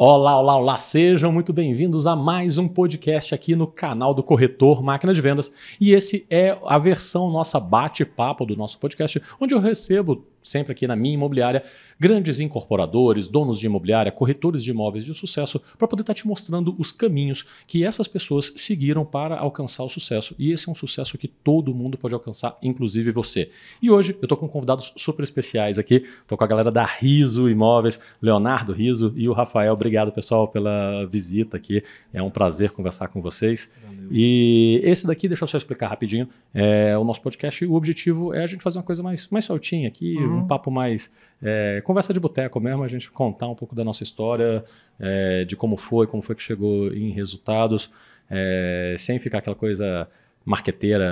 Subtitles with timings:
[0.00, 4.80] Olá, olá, olá, sejam muito bem-vindos a mais um podcast aqui no canal do Corretor
[4.80, 5.50] Máquina de Vendas.
[5.80, 10.86] E esse é a versão nossa bate-papo do nosso podcast, onde eu recebo sempre aqui
[10.86, 11.62] na minha imobiliária,
[11.98, 16.26] grandes incorporadores, donos de imobiliária, corretores de imóveis de sucesso, para poder estar tá te
[16.26, 20.34] mostrando os caminhos que essas pessoas seguiram para alcançar o sucesso.
[20.38, 23.50] E esse é um sucesso que todo mundo pode alcançar, inclusive você.
[23.82, 26.06] E hoje eu estou com convidados super especiais aqui.
[26.22, 29.76] Estou com a galera da Riso Imóveis, Leonardo Riso e o Rafael.
[29.88, 31.82] Obrigado, pessoal, pela visita aqui.
[32.12, 33.70] É um prazer conversar com vocês.
[33.84, 34.08] Valeu.
[34.10, 37.64] E esse daqui, deixa eu só explicar rapidinho, é o nosso podcast.
[37.66, 40.70] O objetivo é a gente fazer uma coisa mais, mais soltinha aqui, uhum um papo
[40.70, 41.10] mais
[41.42, 44.64] é, conversa de boteco mesmo, a gente contar um pouco da nossa história,
[44.98, 47.90] é, de como foi, como foi que chegou em resultados,
[48.30, 50.08] é, sem ficar aquela coisa
[50.44, 51.10] marqueteira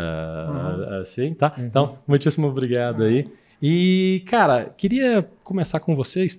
[0.49, 1.01] uhum.
[1.01, 1.55] assim, tá?
[1.57, 1.65] Uhum.
[1.67, 3.07] Então, muitíssimo obrigado uhum.
[3.07, 3.29] aí.
[3.61, 6.39] E, cara, queria começar com vocês.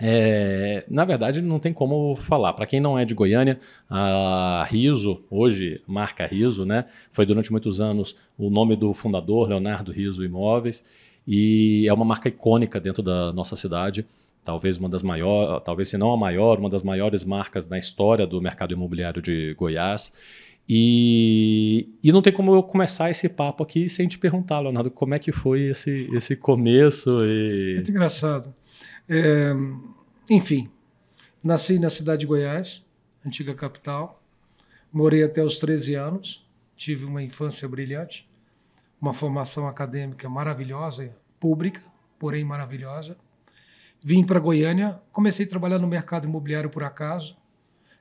[0.00, 2.52] É, na verdade, não tem como falar.
[2.52, 3.58] Para quem não é de Goiânia,
[3.90, 6.84] a Riso, hoje marca Riso, né?
[7.10, 10.84] Foi durante muitos anos o nome do fundador, Leonardo Riso Imóveis.
[11.26, 14.06] E é uma marca icônica dentro da nossa cidade,
[14.42, 18.26] talvez uma das maiores, talvez se não a maior, uma das maiores marcas na história
[18.26, 20.10] do mercado imobiliário de Goiás.
[20.66, 25.14] E, e não tem como eu começar esse papo aqui sem te perguntar, Leonardo, como
[25.14, 27.24] é que foi esse, esse começo?
[27.24, 27.74] E...
[27.76, 28.54] Muito engraçado.
[29.08, 29.52] É,
[30.28, 30.70] enfim,
[31.42, 32.84] nasci na cidade de Goiás,
[33.24, 34.22] antiga capital,
[34.92, 38.28] morei até os 13 anos, tive uma infância brilhante
[39.00, 41.80] uma formação acadêmica maravilhosa, pública,
[42.18, 43.16] porém maravilhosa.
[44.02, 47.36] Vim para Goiânia, comecei a trabalhar no mercado imobiliário por acaso.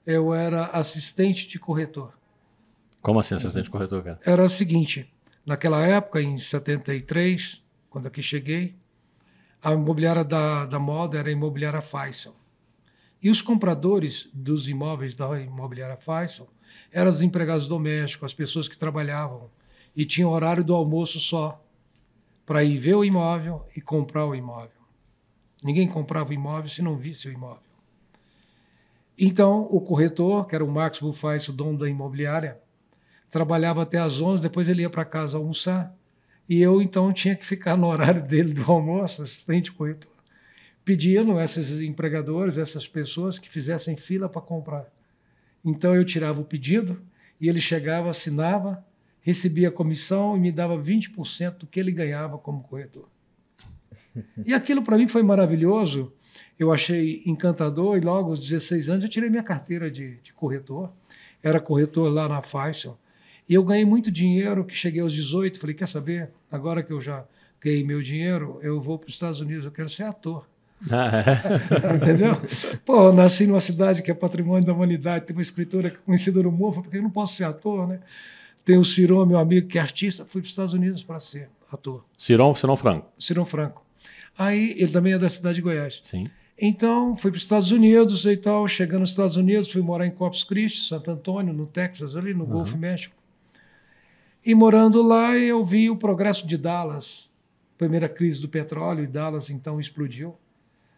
[0.06, 2.14] Eu era assistente de corretor.
[3.02, 4.20] Como assim assistente de corretor, cara?
[4.24, 5.12] Era o seguinte,
[5.46, 8.76] naquela época, em 73, quando aqui cheguei,
[9.68, 12.34] a imobiliária da, da moda era a imobiliária Faisal.
[13.22, 16.48] E os compradores dos imóveis da imobiliária Faisal
[16.89, 19.50] eram os empregados domésticos, as pessoas que trabalhavam
[19.94, 21.61] e tinha horário do almoço só
[22.45, 24.80] para ir ver o imóvel e comprar o imóvel.
[25.61, 27.67] Ninguém comprava o imóvel se não visse o imóvel.
[29.20, 32.58] Então, o corretor, que era o Max Bufais, o dono da imobiliária,
[33.30, 35.94] trabalhava até às 11, depois ele ia para casa almoçar,
[36.48, 40.12] e eu então tinha que ficar no horário dele do almoço, assistente corretor,
[40.84, 44.86] pedindo esses empregadores, essas pessoas que fizessem fila para comprar.
[45.64, 47.02] Então eu tirava o pedido
[47.40, 48.86] e ele chegava, assinava
[49.28, 53.10] recebia comissão e me dava 20% do que ele ganhava como corretor.
[54.46, 56.14] E aquilo para mim foi maravilhoso,
[56.58, 60.94] eu achei encantador e logo aos 16 anos eu tirei minha carteira de, de corretor,
[61.44, 62.98] era corretor lá na Faisal,
[63.50, 67.02] e eu ganhei muito dinheiro, que cheguei aos 18, falei, quer saber, agora que eu
[67.02, 67.26] já
[67.62, 70.48] ganhei meu dinheiro, eu vou para os Estados Unidos, eu quero ser ator.
[70.92, 71.96] Ah, é?
[71.96, 72.42] Entendeu?
[72.86, 76.52] Pô, eu nasci numa cidade que é patrimônio da humanidade, tem uma escritora conhecida no
[76.52, 78.00] mundo, porque eu não posso ser ator, né?
[78.64, 81.50] Tem o Ciron, meu amigo, que é artista, fui para os Estados Unidos para ser
[81.72, 82.04] ator.
[82.18, 83.08] Ciron, Ciron Franco.
[83.18, 83.84] Ciron Franco.
[84.38, 86.00] Aí ele também é da cidade de Goiás.
[86.04, 86.26] Sim.
[86.60, 88.68] Então, fui para os Estados Unidos e tal.
[88.68, 92.44] Chegando nos Estados Unidos, fui morar em Corpus Christi, Santo Antônio, no Texas, ali no
[92.44, 92.50] uhum.
[92.50, 93.16] Golfo México.
[94.45, 97.27] E morando lá, eu vi o progresso de Dallas.
[97.77, 100.36] Primeira crise do petróleo, e Dallas então explodiu.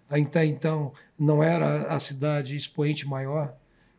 [0.10, 3.54] Até então, não era a cidade expoente maior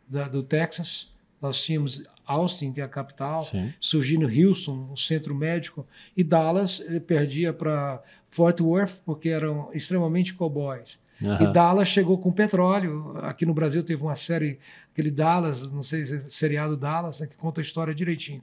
[0.08, 1.12] da, do Texas.
[1.40, 3.72] Nós tínhamos Austin, que é a capital, Sim.
[3.80, 5.86] surgindo Houston, o centro médico,
[6.16, 10.98] e Dallas ele perdia para Fort Worth, porque eram extremamente cowboys.
[11.24, 11.50] Uhum.
[11.50, 13.16] E Dallas chegou com petróleo.
[13.22, 14.58] Aqui no Brasil teve uma série,
[15.00, 18.42] aquele Dallas, não sei se é seriado Dallas, né, que conta a história direitinho.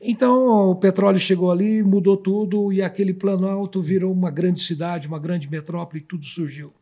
[0.00, 5.18] Então o petróleo chegou ali, mudou tudo, e aquele Planalto virou uma grande cidade, uma
[5.18, 6.72] grande metrópole, e tudo surgiu.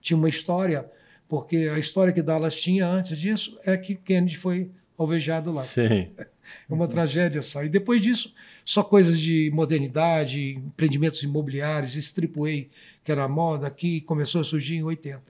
[0.00, 0.86] Tinha uma história,
[1.28, 5.62] porque a história que Dallas tinha antes disso é que Kennedy foi alvejado lá.
[5.62, 6.06] Sim.
[6.68, 7.64] É uma tragédia só.
[7.64, 8.32] E depois disso,
[8.66, 12.68] só coisas de modernidade, empreendimentos imobiliários, Stripway,
[13.02, 15.22] que era a moda aqui, começou a surgir em 80.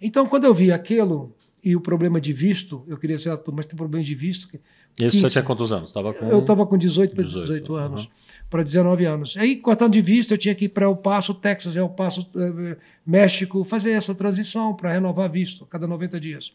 [0.00, 1.34] Então, quando eu vi aquilo
[1.64, 4.48] e o problema de visto, eu queria ser ator, mas tem problema de visto.
[4.48, 4.60] Que,
[5.00, 5.90] Isso você tinha quantos anos?
[5.90, 6.26] Tava com...
[6.26, 8.10] Eu estava com 18 para 18, 18 anos, uhum.
[8.50, 9.36] para 19 anos.
[9.38, 12.76] Aí, cortando de visto, eu tinha que ir para o Passo, Texas, El Passo, eh,
[13.06, 16.52] México, fazer essa transição para renovar visto a cada 90 dias.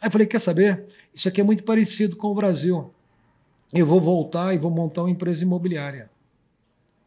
[0.00, 0.84] Aí falei, quer saber?
[1.12, 2.92] Isso aqui é muito parecido com o Brasil.
[3.72, 6.08] Eu vou voltar e vou montar uma empresa imobiliária.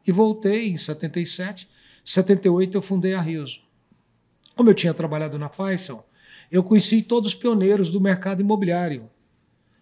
[0.05, 1.69] E voltei em 77.
[2.03, 3.59] 78 eu fundei a Riso.
[4.55, 6.04] Como eu tinha trabalhado na Faisal,
[6.51, 9.09] eu conheci todos os pioneiros do mercado imobiliário.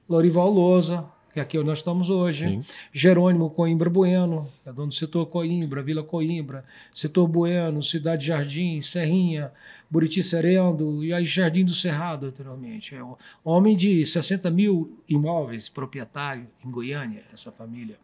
[0.07, 2.47] Lorival Lousa, que é aqui onde nós estamos hoje.
[2.47, 2.63] Sim.
[2.91, 6.63] Jerônimo Coimbra Bueno, é dono do setor Coimbra, Vila Coimbra,
[6.93, 9.51] setor Bueno, Cidade Jardim, Serrinha,
[9.89, 12.95] Buriti Serendo e aí Jardim do Cerrado, anteriormente.
[12.95, 17.97] É um homem de 60 mil imóveis, proprietário em Goiânia, essa família.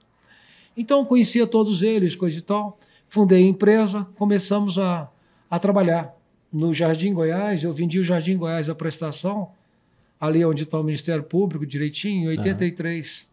[0.76, 2.80] Então, conhecia todos eles, coisa e tal.
[3.08, 5.10] Fundei a empresa, começamos a,
[5.50, 6.19] a trabalhar.
[6.52, 9.52] No Jardim Goiás, eu vendi o Jardim Goiás a prestação,
[10.20, 13.28] ali onde está o Ministério Público, direitinho, em 83.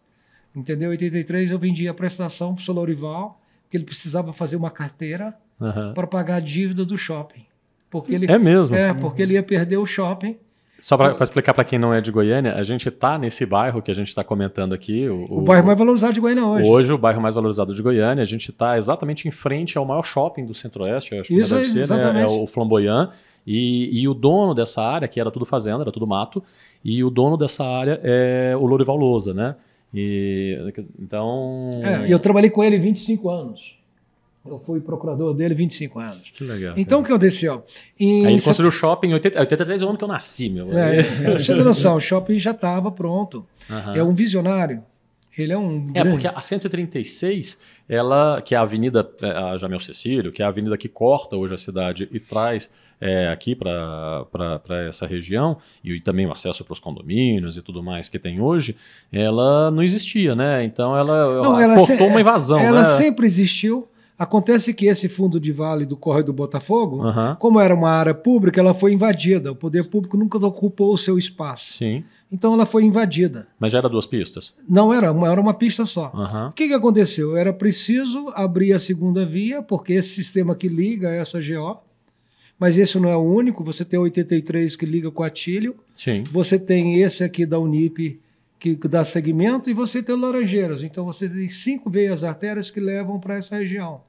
[0.55, 0.89] Entendeu?
[0.89, 3.41] Em 83 eu vendi a prestação para o Solorival,
[3.71, 5.93] que ele precisava fazer uma carteira Aham.
[5.95, 7.45] para pagar a dívida do shopping.
[7.91, 8.75] Porque ele, É mesmo?
[8.77, 10.37] é, porque ele ia perder o shopping.
[10.81, 13.91] Só para explicar para quem não é de Goiânia, a gente tá nesse bairro que
[13.91, 15.09] a gente está comentando aqui.
[15.09, 16.69] O, O, bairro mais valorizado de Goiânia hoje.
[16.69, 20.03] Hoje, o bairro mais valorizado de Goiânia, a gente está exatamente em frente ao maior
[20.03, 21.81] shopping do Centro-Oeste, acho que Isso deve ser, né?
[21.81, 22.33] É exatamente.
[22.33, 23.11] o Flamboyant.
[23.47, 26.43] E, e o dono dessa área, que era tudo fazenda, era tudo mato,
[26.85, 29.55] e o dono dessa área é o Lourival Lousa, né?
[29.95, 30.59] E,
[30.99, 31.71] então.
[31.83, 33.76] É, e eu trabalhei com ele 25 anos.
[34.49, 36.31] Eu fui procurador dele 25 anos.
[36.35, 36.75] Que legal.
[36.77, 37.65] Então, o que aconteceu?
[37.99, 40.09] Em Aí ele set- construiu o shopping em 80, 83 é o ano que eu
[40.09, 40.77] nasci, meu.
[40.77, 41.03] É, é,
[41.39, 43.45] você tem noção, o shopping já estava pronto.
[43.71, 43.97] Aham.
[43.97, 44.83] É um visionário.
[45.37, 45.87] Ele é um.
[45.93, 47.59] É, grande- porque a 136,
[47.89, 51.37] ela, que é a avenida é, a Jamel Cecílio, que é a avenida que corta
[51.37, 56.73] hoje a cidade e traz é, aqui para essa região, e, também o acesso para
[56.73, 58.75] os condomínios e tudo mais que tem hoje,
[59.13, 60.65] ela não existia, né?
[60.65, 62.89] Então ela, Não, ela ela cortou se- uma invasão, Ela né?
[62.89, 63.87] sempre existiu.
[64.19, 68.15] Acontece que esse fundo de vale do Correio do Botafogo, Aham, como era uma área
[68.15, 69.53] pública, ela foi invadida.
[69.53, 71.75] O poder público nunca ocupou o seu espaço.
[71.75, 72.03] Sim,
[72.33, 73.47] Então ela foi invadida.
[73.61, 74.55] mas já era duas pistas.
[74.69, 76.11] Não era uma, era uma pista só.
[76.15, 77.37] Aham, O que, que aconteceu?
[77.37, 81.79] Era preciso abrir a segunda via, porque esse sistema que liga é essa GO,
[82.59, 83.63] mas esse não é o único.
[83.65, 87.59] Você tem o 83 que liga com a Tílio, Sim, você tem esse aqui da
[87.59, 88.19] Unip
[88.59, 90.83] que dá segmento e você tem Laranjeiras.
[90.83, 94.01] Então você tem cinco veias artérias que levam para essa região.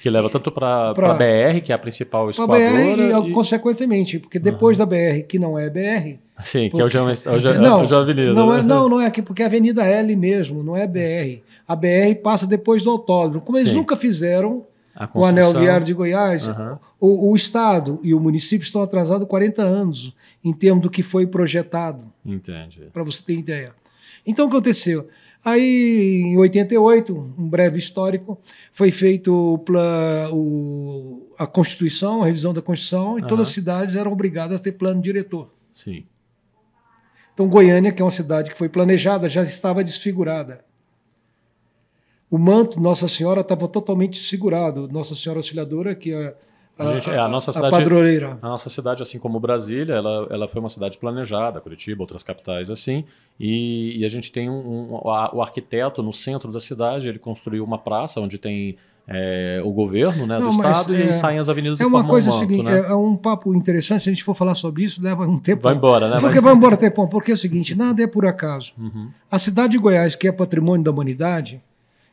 [0.00, 2.58] que leva tanto para Pra- BR, que é a principal escoadora.
[2.70, 6.88] BR e, consequentemente, porque depois da BR, que não é BR, Sim, que é o
[6.88, 8.32] João, é o João, não, é o João Avenida.
[8.34, 8.58] não, né?
[8.58, 11.40] é, não, não é aqui, porque é Avenida L mesmo, não é BR.
[11.66, 13.40] A BR passa depois do autódromo.
[13.44, 13.74] Como eles Sim.
[13.76, 14.75] nunca fizeram A
[15.14, 16.78] o anel viário de Goiás, Aham.
[17.00, 21.26] o, o Estado e o município estão atrasados 40 anos em termos do que foi
[21.26, 22.88] projetado, Entendi.
[22.92, 23.72] para você ter ideia.
[24.26, 25.08] Então, o que aconteceu?
[25.44, 28.36] Aí, em 88, um breve histórico,
[28.72, 33.42] foi feito o o- a Constituição, a revisão da Constituição, e todas Aham.
[33.42, 35.50] as cidades eram obrigadas a ter plano diretor.
[35.72, 36.04] Sim.
[37.32, 40.64] Então, Goiânia, que é uma cidade que foi planejada, já estava desfigurada.
[42.30, 44.88] O manto Nossa Senhora estava totalmente desfigurado.
[44.90, 46.34] Nossa Senhora Auxiliadora, que é
[46.78, 48.38] A gente- é, a nossa a cidade- padroeira.
[48.42, 52.68] A nossa cidade, assim como Brasília, ela, ela foi uma cidade planejada, Curitiba, outras capitais
[52.70, 53.04] assim,
[53.40, 57.18] e, e a gente tem um, um- a- o arquiteto no centro da cidade, ele
[57.18, 58.76] construiu uma praça onde tem
[59.08, 61.86] é, o governo né, Não, do estado e é, aí saem as avenidas É e
[61.86, 62.80] uma coisa um manto, seguinte, né?
[62.80, 65.62] é, é um papo interessante, se a gente for falar sobre isso, leva um tempo.
[65.62, 66.14] Vai embora, né?
[66.20, 68.72] Porque Mas- vai embora tempão, porque é o seguinte, nada é por acaso.
[68.76, 69.08] Uhum.
[69.30, 71.62] A cidade de Goiás, que é patrimônio da humanidade,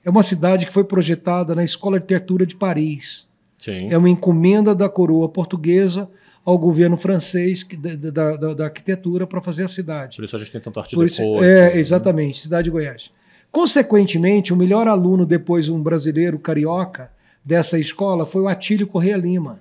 [0.04, 3.26] é uma cidade que foi projetada na Escola de Arquitetura de Paris.
[3.58, 3.90] Sim.
[3.92, 6.10] É uma encomenda da coroa portuguesa
[6.44, 7.96] ao governo francês que- da,
[8.36, 10.18] da- da- arquitetura para fazer a cidade.
[10.18, 11.44] Por isso a gente tem tanto arte Por de isso- cor.
[11.44, 11.80] é, né?
[11.80, 13.10] exatamente, cidade de Goiás.
[13.50, 17.10] Consequentemente, o melhor aluno, depois um brasileiro carioca
[17.46, 19.60] dessa escola, foi o Atílio Correia Lima,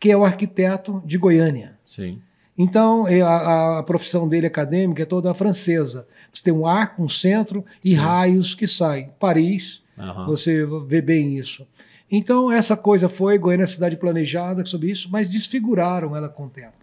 [0.00, 1.72] que é o arquiteto de Goiânia.
[1.84, 2.18] Sim.
[2.56, 6.06] Então, é, a, a profissão dele acadêmica é toda francesa.
[6.32, 7.94] Você tem um arco, um centro e Sim.
[7.96, 9.10] raios que saem.
[9.18, 10.26] Paris, Aham.
[10.26, 11.66] você vê bem isso.
[12.10, 16.50] Então, essa coisa foi, Goiânia é cidade planejada sobre isso, mas desfiguraram ela com o
[16.50, 16.74] tempo.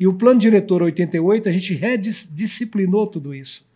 [0.00, 3.66] E o plano diretor 88, a gente redisciplinou tudo isso.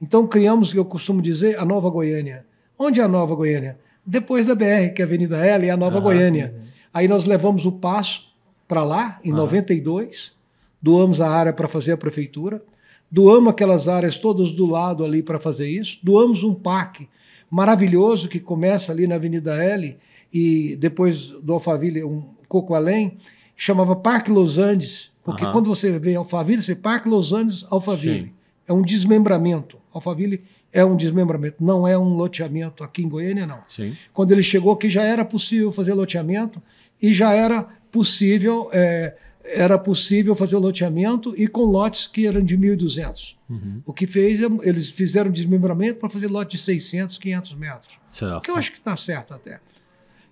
[0.00, 2.46] Então, criamos, eu costumo dizer, a Nova Goiânia.
[2.78, 3.78] Onde é a Nova Goiânia?
[4.06, 6.04] Depois da BR, que é a Avenida L, é a Nova Aham.
[6.04, 6.54] Goiânia.
[6.92, 8.32] Aí nós levamos o passo
[8.68, 9.40] para lá, em Aham.
[9.40, 10.32] 92,
[10.80, 12.62] doamos a área para fazer a prefeitura,
[13.10, 17.08] doamos aquelas áreas todas do lado ali para fazer isso, doamos um parque
[17.50, 19.96] maravilhoso que começa ali na Avenida L
[20.32, 23.18] e depois do Alphaville, um pouco além,
[23.56, 25.52] chamava Parque Los Andes, porque Aham.
[25.52, 28.26] quando você vê Alphaville, você vê Parque Los Andes, Alphaville.
[28.26, 28.32] Sim.
[28.66, 29.78] É um desmembramento.
[29.92, 33.96] Alphaville é um desmembramento, não é um loteamento aqui em Goiânia, não Sim.
[34.12, 36.60] quando ele chegou que já era possível fazer loteamento
[37.00, 42.42] e já era possível é, era possível fazer o loteamento e com lotes que eram
[42.42, 43.34] de 1.200.
[43.48, 43.82] Uhum.
[43.84, 47.94] O que fez, eles fizeram desmembramento para fazer lote de 600, 500 metros.
[48.08, 48.42] Certo.
[48.42, 49.60] Que eu acho que está certo até.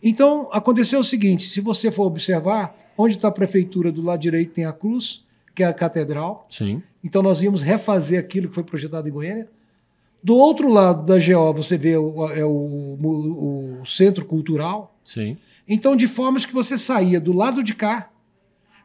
[0.03, 4.53] Então, aconteceu o seguinte, se você for observar, onde está a prefeitura, do lado direito
[4.53, 6.47] tem a cruz, que é a catedral.
[6.49, 6.83] Sim.
[7.05, 9.49] Então, nós íamos refazer aquilo que foi projetado em Goiânia.
[10.23, 14.97] Do outro lado da GO, você vê o, é o, o, o centro cultural.
[15.05, 15.37] Sim.
[15.69, 18.12] Então, de formas que você saía do lado de cá,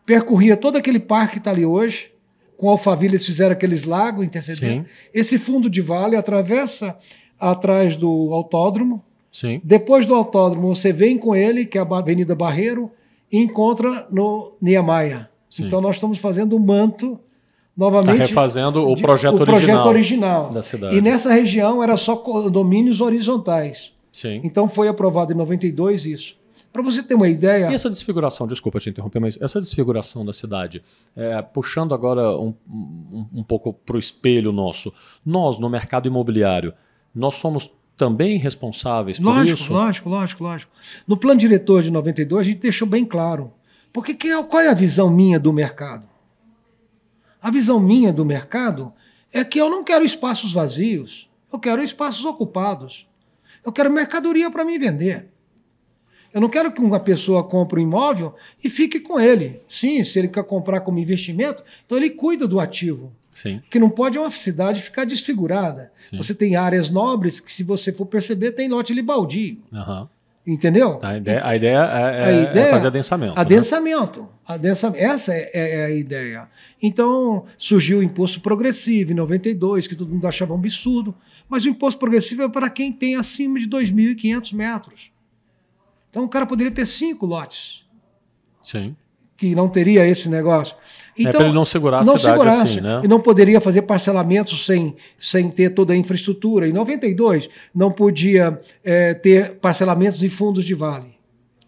[0.08, 2.10] percorria todo aquele parque que está ali hoje,
[2.58, 4.86] com Alphaville eles fizeram aqueles lagos intercedendo.
[5.14, 6.98] Esse fundo de vale atravessa
[7.40, 9.04] atrás do autódromo.
[9.32, 9.62] Sim.
[9.64, 12.90] Depois do autódromo, você vem com ele, que é a Avenida Barreiro,
[13.32, 15.28] e encontra no Niemeyer.
[15.60, 17.22] Então, nós estamos fazendo um manto Está
[17.78, 18.18] novamente.
[18.18, 19.58] refazendo o de- projeto o original.
[19.60, 20.50] projeto original.
[20.50, 20.96] da cidade.
[20.98, 23.92] E nessa região era só condomínios horizontais.
[24.12, 24.42] Sim.
[24.44, 26.36] Então foi aprovado em 92 isso.
[26.78, 30.32] Para você ter uma ideia, E essa desfiguração, desculpa te interromper, mas essa desfiguração da
[30.32, 30.84] cidade,
[31.16, 34.94] é, puxando agora um, um, um pouco para o espelho nosso,
[35.26, 36.72] nós no mercado imobiliário,
[37.16, 39.74] nós somos também responsáveis por lógico, isso?
[39.74, 40.72] lógico, lógico, lógico.
[41.08, 43.52] No plano diretor de 92 a gente deixou bem claro.
[43.92, 46.08] Porque que é- qual é a visão minha do mercado?
[47.42, 48.94] A visão minha do mercado
[49.34, 53.08] é que eu não quero espaços vazios, eu quero espaços ocupados.
[53.66, 55.30] Eu quero mercadoria para mim vender.
[56.34, 59.62] Eu não quero que uma pessoa compre um imóvel e fique com ele.
[59.68, 63.12] Sim, se ele quer comprar como investimento, então ele cuida do ativo.
[63.34, 63.62] Sim.
[63.70, 65.92] Que não pode é uma cidade ficar desfigurada.
[66.00, 66.18] Sim.
[66.18, 69.58] Você tem áreas nobres que, se você for perceber, tem lote de baldio.
[69.74, 70.10] Aham.
[70.46, 70.98] Entendeu?
[71.04, 73.36] A ideia, a ideia é, A é- ideia- é fazer adensamento.
[73.36, 73.42] né?
[73.42, 74.28] Adensamento.
[74.48, 76.48] Adensa- Essa é, é- é a ideia.
[76.82, 81.14] Então, surgiu o imposto progressivo em 92, que todo mundo achava um absurdo.
[81.50, 85.12] Mas o imposto progressivo é para quem tem acima de 2.500 metros.
[86.18, 87.86] Então, o cara poderia ter cinco lotes,
[88.60, 88.96] Sim.
[89.38, 90.76] que não teria esse negócio.
[91.16, 93.02] é para ele não segurar a cidade segurasse, assim, né?
[93.04, 96.68] E não poderia fazer parcelamentos sem, sem ter toda a infraestrutura.
[96.68, 101.16] Em 92, não podia eh, ter parcelamentos em fundos de vale.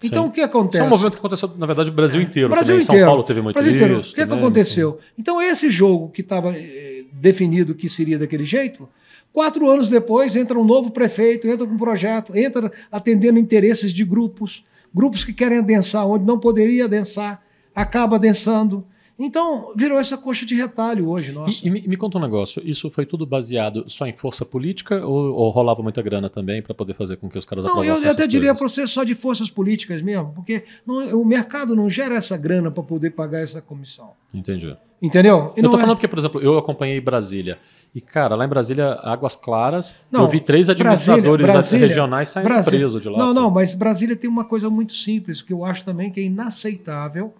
[0.01, 0.29] Então, Sim.
[0.29, 0.77] o que acontece?
[0.77, 2.49] Isso é um movimento que aconteceu, na verdade, no Brasil inteiro.
[2.49, 2.83] Brasil também.
[2.83, 3.01] inteiro.
[3.01, 3.83] São Paulo teve muito Brasil isso.
[3.83, 3.99] inteiro.
[3.99, 4.99] O que, que também, aconteceu?
[5.15, 8.89] Então, esse jogo que estava eh, definido que seria daquele jeito,
[9.33, 14.03] quatro anos depois entra um novo prefeito, entra com um projeto, entra atendendo interesses de
[14.03, 17.43] grupos, grupos que querem adensar onde não poderia adensar,
[17.75, 18.85] acaba adensando.
[19.19, 21.59] Então, virou essa coxa de retalho hoje, nossa.
[21.63, 25.05] E, e me, me conta um negócio, isso foi tudo baseado só em força política
[25.05, 27.95] ou, ou rolava muita grana também para poder fazer com que os caras Não, eu,
[28.09, 32.15] até diria para você só de forças políticas mesmo, porque não- o mercado não gera
[32.15, 34.11] essa grana para poder pagar essa comissão.
[34.33, 34.75] Entendi.
[35.01, 35.53] Entendeu?
[35.55, 37.57] E eu não tô é- falando porque, por exemplo, eu acompanhei Brasília.
[37.95, 42.29] E, cara, lá em Brasília, Águas Claras, Não, eu vi três Brasília- administradores Brasília- regionais
[42.29, 43.17] saindo Brasília- presos de lá.
[43.17, 43.33] Não, pô.
[43.33, 47.33] não, mas Brasília tem uma coisa muito simples, que eu acho também que é inaceitável,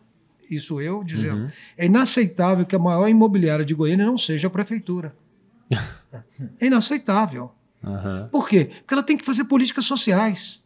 [0.50, 1.50] isso eu dizendo, Uhum.
[1.78, 5.14] é inaceitável que a maior imobiliária de Goiânia não seja a prefeitura.
[6.60, 7.52] é inaceitável.
[7.84, 8.28] Aham.
[8.32, 8.70] Por quê?
[8.82, 10.62] Porque ela tem que fazer políticas sociais.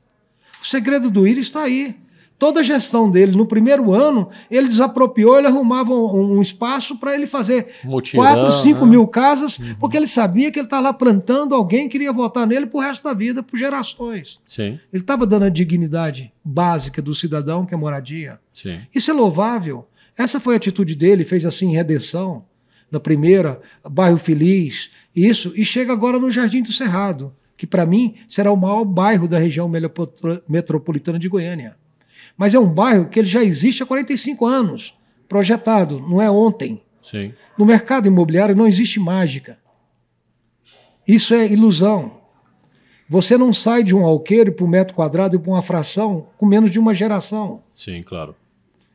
[0.61, 1.95] O segredo do IRI está aí.
[2.43, 7.15] Toda a gestão dele, no primeiro ano, ele desapropriou, ele arrumava um, um espaço para
[7.15, 8.91] ele fazer Mutirão, 4, 5 né?
[8.91, 12.65] mil casas, porque ele sabia que ele estava lá plantando alguém que iria votar nele
[12.65, 14.41] pro resto da vida, por gerações.
[14.45, 18.37] Sim, Ele estava dando a dignidade básica do cidadão, que é moradia.
[18.53, 18.77] sim.
[18.93, 19.87] Isso é louvável.
[20.17, 22.43] Essa foi a atitude dele, fez assim Redenção,
[22.91, 28.15] na primeira, bairro Feliz, isso, e chega agora no Jardim do Cerrado, que para mim
[28.27, 29.71] será o maior bairro da região
[30.45, 31.81] metropolitana de Goiânia.
[32.37, 34.93] Mas é um bairro que ele já existe há 45 anos,
[35.27, 36.81] projetado, não é ontem.
[37.01, 37.33] Sim.
[37.57, 39.57] No mercado imobiliário não existe mágica.
[41.07, 42.23] Isso é ilusão.
[43.09, 46.45] Você não sai de um alqueire para um metro quadrado e para uma fração com
[46.45, 47.61] menos de uma geração.
[47.71, 48.35] Sim, claro.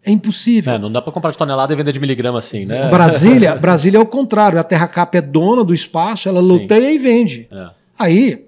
[0.03, 0.73] É impossível.
[0.73, 2.89] É, não dá para comprar de tonelada e vender de miligrama assim, né?
[2.89, 4.59] Brasília, Brasília é o contrário.
[4.59, 6.49] A Terra Cap é dona do espaço, ela Sim.
[6.49, 7.47] luteia e vende.
[7.51, 7.71] É.
[7.99, 8.47] Aí,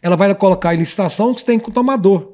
[0.00, 2.31] ela vai colocar em licitação que você tem que tomador.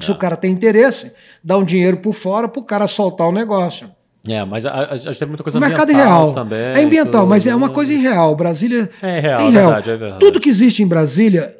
[0.00, 0.14] Se É.
[0.14, 1.12] o cara tem interesse,
[1.44, 3.90] dá um dinheiro por fora para o cara soltar o negócio.
[4.28, 6.32] É, mas a, gente tem muita coisa O mercado ambiental irreal.
[6.32, 6.58] também.
[6.58, 7.74] é ambiental, mas é uma né?
[7.74, 8.34] coisa irreal.
[8.36, 9.66] Brasília É real, é é irreal.
[9.66, 10.20] verdade, é verdade.
[10.20, 11.56] Tudo que existe em Brasília,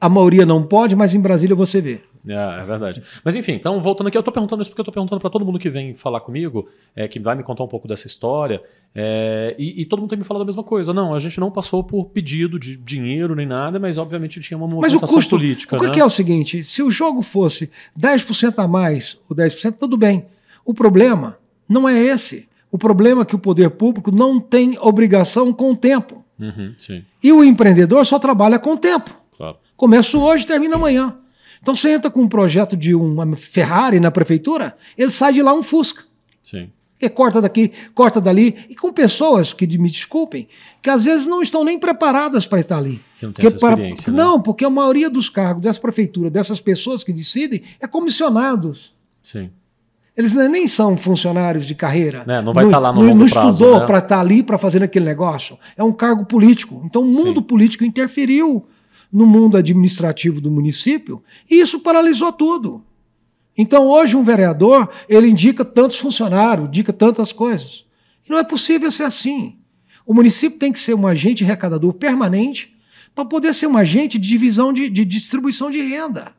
[0.00, 2.00] a maioria não pode, mas em Brasília você vê.
[2.26, 3.02] É, é verdade.
[3.24, 5.44] Mas enfim, então voltando aqui, eu tô perguntando isso porque eu tô perguntando para todo
[5.44, 8.62] mundo que vem falar comigo, é, que vai me contar um pouco dessa história,
[8.94, 10.92] é, e, e todo mundo tem me falado a mesma coisa.
[10.92, 14.66] Não, a gente não passou por pedido de dinheiro nem nada, mas obviamente tinha uma
[14.66, 15.30] Mas o movimentação custo.
[15.30, 15.92] política, o que né?
[15.92, 20.26] que é o seguinte: se o jogo fosse 10% a mais ou 10%, tudo bem.
[20.64, 22.48] O problema não é esse.
[22.70, 26.24] O problema é que o poder público não tem obrigação com o tempo.
[26.38, 29.10] Uhum, sim, E o empreendedor só trabalha com o tempo.
[29.36, 29.56] claro.
[29.76, 31.14] Começo hoje, termina amanhã.
[31.62, 35.52] Então você entra com um projeto de uma Ferrari na prefeitura, ele sai de lá
[35.52, 36.04] um Fusca.
[36.42, 36.70] Sim.
[36.98, 40.46] Que corta daqui, corta dali, e com pessoas que me desculpem,
[40.82, 43.00] que às vezes não estão nem preparadas para estar ali.
[43.18, 43.94] Que não tem Porque para- né?
[44.08, 48.92] Não, porque a maioria dos cargos dessa prefeitura, dessas pessoas que decidem, é comissionados.
[49.22, 49.50] Sim.
[50.14, 52.24] Eles nem são funcionários de carreira.
[52.28, 53.86] É, não vai estar tá lá no longo não estudou né?
[53.86, 55.58] para estar tá ali para fazer aquele negócio.
[55.78, 56.82] É um cargo político.
[56.84, 57.46] Então o mundo Sim.
[57.46, 58.66] político interferiu
[59.12, 62.84] no mundo administrativo do município e isso paralisou tudo.
[63.56, 67.84] Então hoje um vereador ele indica tantos funcionários, indica tantas coisas.
[68.26, 69.56] E não é possível ser assim.
[70.06, 72.76] O município tem que ser um agente arrecadador permanente
[73.14, 76.32] para poder ser um agente de divisão de, de distribuição de renda.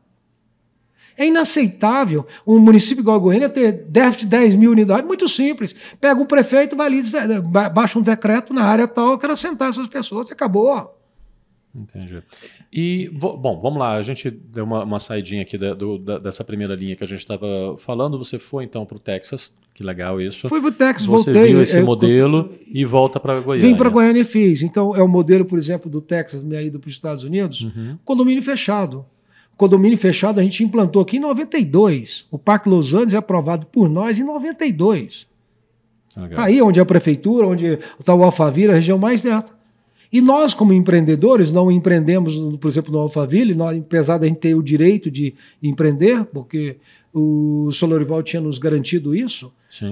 [1.18, 5.76] É inaceitável um município igual a Goiânia ter déficit de 10 mil unidades, muito simples.
[6.00, 7.04] Pega o prefeito, vai ali,
[7.74, 11.01] baixa um decreto na área tal, eu quero assentar essas pessoas, e acabou.
[11.74, 12.22] Entendi.
[12.72, 16.44] E, bom, vamos lá, a gente deu uma, uma saidinha aqui da, do, da, dessa
[16.44, 20.20] primeira linha que a gente estava falando, você foi então para o Texas, que legal
[20.20, 20.50] isso.
[20.50, 21.34] Fui para o Texas, você voltei.
[21.34, 23.70] Você viu esse eu, modelo eu, e volta para Goiânia.
[23.70, 24.62] Vim para Goiânia e fiz.
[24.62, 27.98] Então, é o modelo, por exemplo, do Texas, minha ida para os Estados Unidos, uhum.
[28.04, 29.06] condomínio fechado.
[29.56, 32.26] Condomínio fechado a gente implantou aqui em 92.
[32.30, 35.28] O Parque Los Angeles é aprovado por nós em 92.
[36.30, 39.54] Está aí onde é a prefeitura, onde está o Alphaville, a região mais dentro.
[40.12, 44.56] E nós, como empreendedores, não empreendemos, por exemplo, no Alphaville, nós, apesar da gente ter
[44.56, 46.78] o direito de empreender, porque
[47.14, 49.52] o Solorival tinha nos garantido isso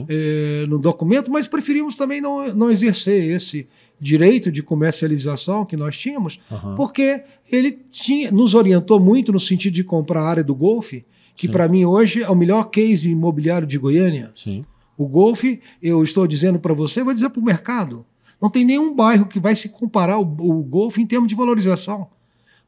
[0.09, 3.67] eh, no documento, mas preferimos também não, não exercer esse
[3.99, 6.75] direito de comercialização que nós tínhamos, uhum.
[6.75, 7.21] porque
[7.51, 11.67] ele tinha, nos orientou muito no sentido de comprar a área do golfe, que para
[11.67, 14.31] mim hoje é o melhor case imobiliário de Goiânia.
[14.35, 14.65] Sim.
[14.97, 18.05] O golfe, eu estou dizendo para você, vou dizer para o mercado,
[18.41, 22.07] não tem nenhum bairro que vai se comparar ao, ao golfe em termos de valorização.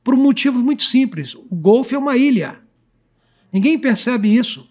[0.04, 1.36] Por um motivo muito simples.
[1.36, 2.56] O golfe é uma ilha.
[3.54, 4.70] Ninguém percebe isso.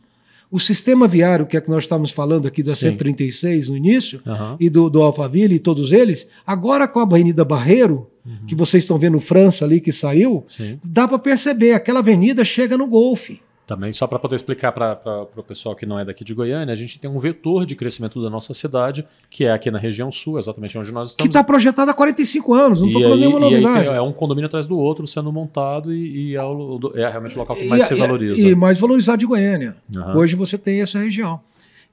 [0.50, 2.90] O sistema viário, que é que nós estamos falando aqui da Sim.
[2.90, 4.56] 136 no início, Uhum.
[4.58, 8.10] e do, do Alphaville e todos eles, agora com a Avenida Barreiro,
[8.46, 10.78] que vocês estão vendo França ali que saiu, Sim.
[10.84, 13.40] dá para perceber, aquela avenida chega no golfe.
[13.70, 14.98] Também, só para poder explicar para
[15.36, 18.20] o pessoal que não é daqui de Goiânia, a gente tem um vetor de crescimento
[18.20, 21.28] da nossa cidade, que é aqui na região sul, exatamente onde nós Que estamos.
[21.30, 23.84] está projetado há 45 anos, não estou falando aí, nenhuma novidade.
[23.86, 27.36] tem- é um condomínio atrás do outro sendo montado e, e é, o- é realmente
[27.36, 28.40] o local que mais E- se valoriza.
[28.48, 29.76] E mais valorizado de Goiânia.
[29.96, 30.16] Aham.
[30.18, 31.40] Hoje você tem essa região.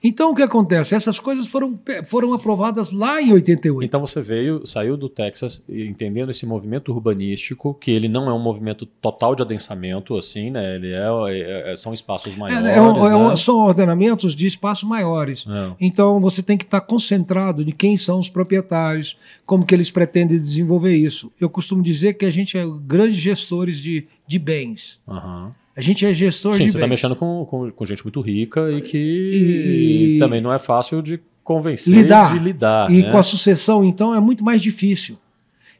[0.04, 0.94] Então o que acontece?
[0.94, 3.84] Essas coisas foram, foram aprovadas lá em 88.
[3.86, 8.40] Então você veio, saiu do Texas entendendo esse movimento urbanístico, que ele não é um
[8.40, 10.76] movimento total de adensamento, assim, né?
[10.76, 12.66] Ele é, é- é- são espaços maiores.
[12.66, 13.36] É- é um- é né?
[13.36, 15.46] são ordenamentos de espaços maiores.
[15.50, 15.72] É.
[15.82, 20.38] Então você tem que estar concentrado de quem são os proprietários, como que eles pretendem
[20.38, 21.32] desenvolver isso.
[21.40, 25.00] Eu costumo dizer que a gente é grandes gestores de, de bens.
[25.08, 25.54] Aham.
[25.78, 28.72] A gente é gestor Sim, de você está mexendo com, com, com gente muito rica
[28.72, 32.34] e que E- também não é fácil de convencer Lidar.
[32.36, 32.92] de lidar.
[32.92, 33.12] E né?
[33.12, 35.20] com a sucessão, então, é muito mais difícil.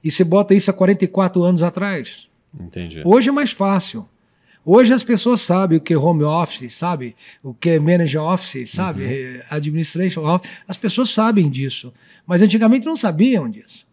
[0.04, 2.28] E você bota isso há 44 anos atrás.
[2.58, 3.02] Entendi.
[3.04, 4.08] Hoje é mais fácil.
[4.64, 7.16] Hoje as pessoas sabem o que é home office, sabe?
[7.42, 9.02] O que é manager office, sabe?
[9.04, 9.10] Uhum.
[9.10, 10.52] Eh, Administration office.
[10.68, 11.92] As pessoas sabem disso.
[12.28, 13.87] Mas antigamente não sabiam disso.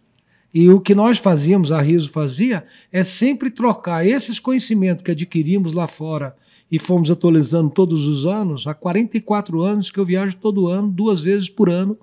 [0.55, 5.75] E o que nós fazíamos, a Riso fazia, é sempre trocar esses conhecimentos que adquirimos
[5.75, 6.37] lá fora
[6.71, 8.65] e fomos atualizando todos os anos.
[8.65, 11.99] Há 44 anos que eu viajo todo ano, duas vezes por ano,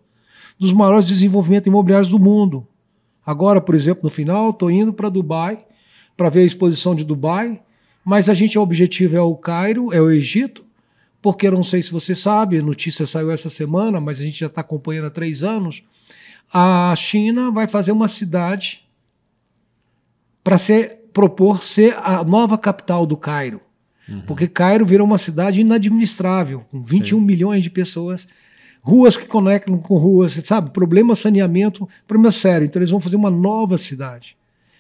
[0.60, 2.68] dos maiores desenvolvimentos imobiliários do mundo.
[3.26, 5.66] Agora, por exemplo, no final, estou indo para Dubai
[6.18, 7.62] para ver a exposição de Dubai,
[8.04, 10.64] mas a gente, o objetivo é o Cairo, é o Egito,
[11.22, 14.40] porque eu não sei se você sabe, a notícia saiu essa semana, mas a gente
[14.40, 15.84] já está acompanhando há três anos.
[16.54, 18.84] A China vai fazer uma cidade
[20.44, 23.62] para ser propor ser a nova capital do Cairo.
[24.28, 27.26] Porque Cairo virou uma cidade inadministrável, com 21 Sim.
[27.26, 28.28] milhões de pessoas,
[28.82, 30.72] ruas que conectam com ruas, sabe?
[30.72, 32.66] Problema saneamento, problema sério.
[32.66, 34.36] Então eles vão fazer uma nova cidade.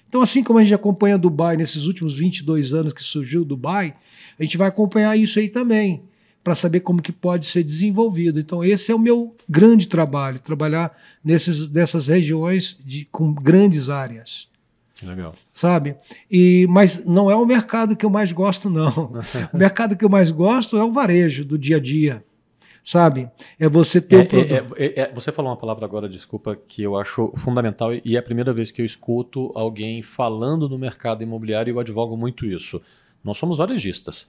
[0.09, 3.95] Então, assim como a gente acompanha Dubai nesses últimos 22 anos que surgiu Dubai,
[4.37, 6.03] a gente vai acompanhar isso aí também,
[6.43, 8.39] para saber como que pode ser desenvolvido.
[8.39, 14.49] Então, esse é o meu grande trabalho, trabalhar nesses, nessas regiões de, com grandes áreas
[15.03, 15.33] legal.
[15.53, 15.95] sabe?
[16.29, 19.13] E mas não é o mercado que eu mais gosto não.
[19.53, 22.23] o mercado que eu mais gosto é o varejo do dia a dia,
[22.83, 23.29] sabe?
[23.59, 24.75] É você ter É, produto.
[24.77, 28.19] é, é, é, você falou uma palavra agora, desculpa, que eu acho fundamental e é
[28.19, 32.45] a primeira vez que eu escuto alguém falando no mercado imobiliário e eu advogo muito
[32.45, 32.81] isso.
[33.23, 34.27] Nós somos varejistas.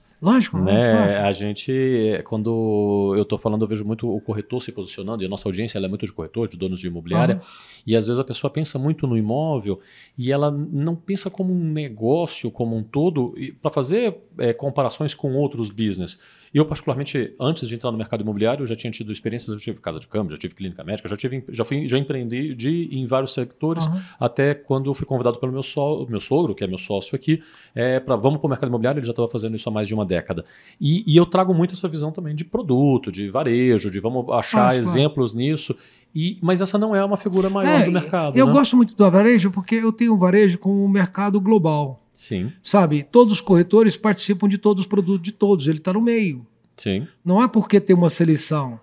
[0.57, 1.01] lógico, né?
[1.01, 1.21] lógico.
[1.21, 5.29] A gente, quando eu estou falando, eu vejo muito o corretor se posicionando, e a
[5.29, 7.41] nossa audiência é muito de corretor, de donos de imobiliária,
[7.85, 9.79] e às vezes a pessoa pensa muito no imóvel
[10.17, 15.33] e ela não pensa como um negócio como um todo, para fazer é, comparações com
[15.35, 16.17] outros business.
[16.53, 19.57] E eu, particularmente, antes de entrar no mercado imobiliário, eu já tinha tido experiências, eu
[19.57, 22.89] tive casa de câmbio, já tive clínica médica, já, tive, já, fui, já empreendi de,
[22.91, 24.03] em vários setores, Aham.
[24.19, 27.41] até quando fui convidado pelo meu, so, meu sogro, que é meu sócio aqui,
[27.73, 29.95] é, para vamos para o mercado imobiliário ele já estava fazendo isso há mais de
[29.95, 30.45] uma década.
[30.79, 34.65] E, e, eu trago muito essa visão também de produto, de varejo, de vamos achar
[34.65, 35.47] Nossa, exemplos claro.
[35.47, 35.75] nisso.
[36.13, 38.37] E, mas essa não é uma figura maior é, do mercado.
[38.37, 38.51] Eu né?
[38.53, 42.02] gosto muito do varejo porque eu tenho um varejo com um mercado global.
[42.13, 42.51] Sim.
[42.63, 43.03] Sabe?
[43.03, 45.67] Todos os corretores participam de todos os produtos de todos.
[45.67, 46.45] Ele está no meio.
[46.75, 47.07] Sim.
[47.23, 48.79] Não é porque tem uma seleção.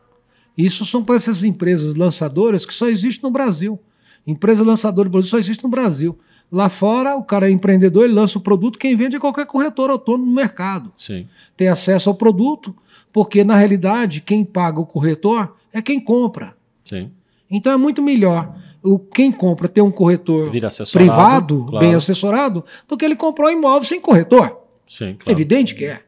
[0.57, 3.79] Isso são para essas empresas lançadoras que só existem no Brasil.
[4.27, 6.19] Empresa lançadora de produto só existe no Brasil.
[6.53, 9.88] Lá fora, o cara é empreendedor, ele lança o produto, quem vende é qualquer corretor
[9.88, 10.93] autônomo no mercado.
[10.99, 11.29] Sim.
[11.57, 12.75] Tem acesso ao produto,
[13.12, 16.57] porque na realidade quem paga o corretor é quem compra.
[16.85, 17.11] Sim.
[17.49, 20.51] Então é muito melhor o quem compra ter um corretor
[20.93, 21.87] privado, claro.
[21.87, 24.59] bem assessorado, do que ele comprar um imóvel sem corretor.
[24.88, 25.37] Sim, claro.
[25.37, 26.01] Evidente que é.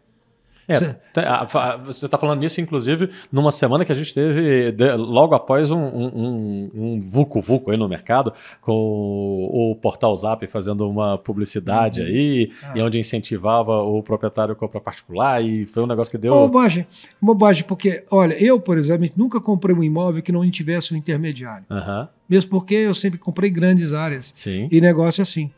[0.69, 0.79] É,
[1.13, 5.79] tá, você está falando nisso, inclusive, numa semana que a gente teve, logo após um,
[5.79, 12.07] um, um Vucu Vucu aí no mercado, com o, Portal Zap fazendo uma publicidade uhum.
[12.07, 12.73] aí, ah.
[12.77, 16.33] e onde incentivava o proprietário compra particular, e foi um negócio que deu.
[16.33, 16.87] Bobagem,
[17.21, 21.65] bobagem, porque, olha, eu, por exemplo, nunca comprei um imóvel que não tivesse um intermediário.
[21.71, 22.07] Uhum.
[22.29, 24.31] Mesmo porque eu sempre comprei grandes áreas.
[24.33, 24.69] Sim.
[24.71, 25.51] E negócio assim.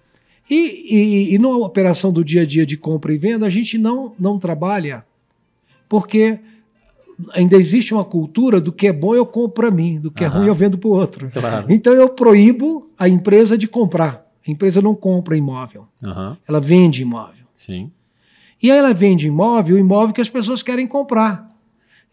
[0.49, 3.79] E, e, e na operação do dia a dia de compra e venda, a gente
[3.79, 5.05] não, não trabalha
[5.89, 6.39] porque
[7.33, 10.27] ainda existe uma cultura do que é bom eu compro para mim, do que é
[10.27, 11.31] ruim eu vendo para o outro.
[11.31, 11.67] Claro.
[11.69, 14.25] Então eu proíbo a empresa de comprar.
[14.47, 15.87] A empresa não compra imóvel,
[16.47, 17.45] ela vende imóvel.
[17.55, 17.91] Sim.
[18.63, 21.49] E aí ela vende imóvel, o imóvel que as pessoas querem comprar.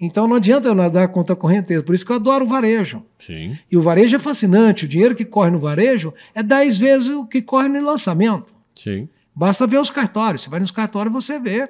[0.02, 1.84] Então não adianta eu nadar contra a correnteza.
[1.84, 3.04] Por isso que eu adoro o varejo.
[3.20, 3.58] Sim.
[3.72, 4.86] E o varejo é fascinante.
[4.86, 8.52] O dinheiro que corre no varejo é 10 vezes o que corre no lançamento.
[8.74, 9.08] Sim.
[9.34, 10.42] Basta ver os cartórios.
[10.42, 11.70] Você vai nos cartórios você vê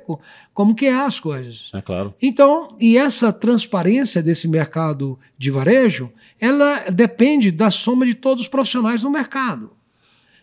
[0.54, 1.70] como que é as coisas.
[1.74, 2.14] É claro.
[2.22, 8.48] Então, e essa transparência desse mercado de varejo, ela depende da soma de todos os
[8.48, 9.72] profissionais no mercado.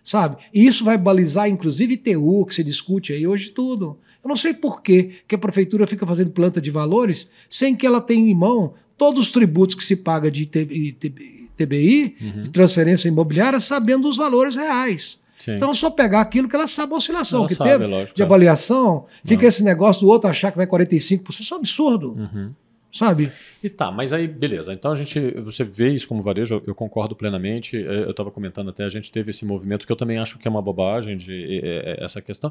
[0.04, 0.36] Sabe?
[0.54, 3.98] E isso vai balizar, inclusive, TU, que se discute aí hoje tudo.
[4.22, 7.86] Eu não sei por que, que a prefeitura fica fazendo planta de valores sem que
[7.86, 12.42] ela tenha em mão todos os tributos que se paga de TBI, uhum.
[12.42, 15.18] de transferência imobiliária, sabendo os valores reais.
[15.38, 15.52] Sim.
[15.52, 18.22] Então, só pegar aquilo que ela sabe a oscilação ela que sabe, teve lógico, de
[18.24, 21.40] avaliação, fica esse negócio do outro achar que vai 45%.
[21.40, 22.16] Isso é um absurdo.
[22.18, 22.50] Uhum
[22.98, 23.30] sabe?
[23.62, 24.72] E tá, mas aí, beleza.
[24.72, 27.76] Então a gente, você vê isso como varejo, eu concordo plenamente.
[27.76, 30.48] É, eu estava comentando até, a gente teve esse movimento que eu também acho que
[30.48, 32.50] é uma bobagem de é, essa questão.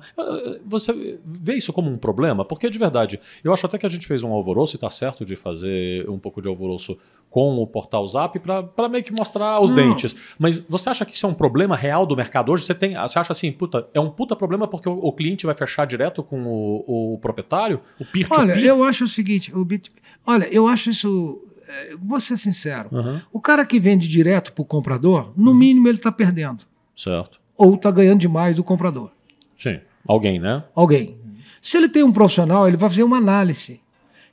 [0.65, 2.45] Você vê isso como um problema?
[2.45, 5.25] Porque de verdade, eu acho até que a gente fez um alvoroço e tá certo
[5.25, 6.97] de fazer um pouco de alvoroço
[7.29, 9.89] com o portal Zap para meio que mostrar os Não.
[9.89, 10.15] dentes.
[10.39, 12.63] Mas você acha que isso é um problema real do mercado hoje?
[12.63, 15.53] Você, tem, você acha assim, puta, é um puta problema porque o, o cliente vai
[15.53, 17.81] fechar direto com o, o proprietário?
[17.99, 18.49] O peer-to-peer?
[18.49, 19.91] Olha, eu acho o seguinte, o bit...
[20.27, 21.41] Olha, eu acho isso.
[21.67, 22.89] É, vou ser sincero.
[22.91, 23.21] Uhum.
[23.31, 25.57] O cara que vende direto para o comprador, no uhum.
[25.57, 26.65] mínimo ele está perdendo.
[26.95, 27.39] Certo.
[27.55, 29.09] Ou está ganhando demais do comprador.
[29.57, 29.79] Sim.
[30.05, 30.63] Alguém, né?
[30.75, 31.17] Alguém.
[31.61, 33.81] Se ele tem um profissional, ele vai fazer uma análise.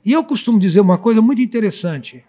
[0.03, 2.23] E eu costumo dizer uma coisa muito interessante.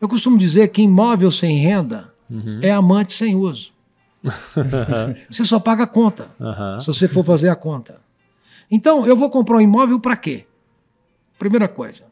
[0.00, 2.60] Eu costumo dizer que imóvel sem renda uhum.
[2.62, 3.72] é amante sem uso.
[5.30, 6.28] você só paga a conta,
[6.80, 8.00] se você for fazer a conta.
[8.70, 10.44] Então, eu vou comprar um imóvel para quê?
[11.38, 12.04] Primeira coisa,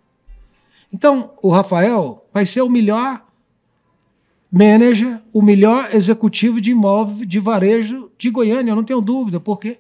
[0.97, 3.23] então, o Rafael vai ser o melhor
[4.51, 9.39] manager, o melhor executivo de imóvel de varejo de Goiânia, eu não tenho dúvida.
[9.39, 9.77] Por quê?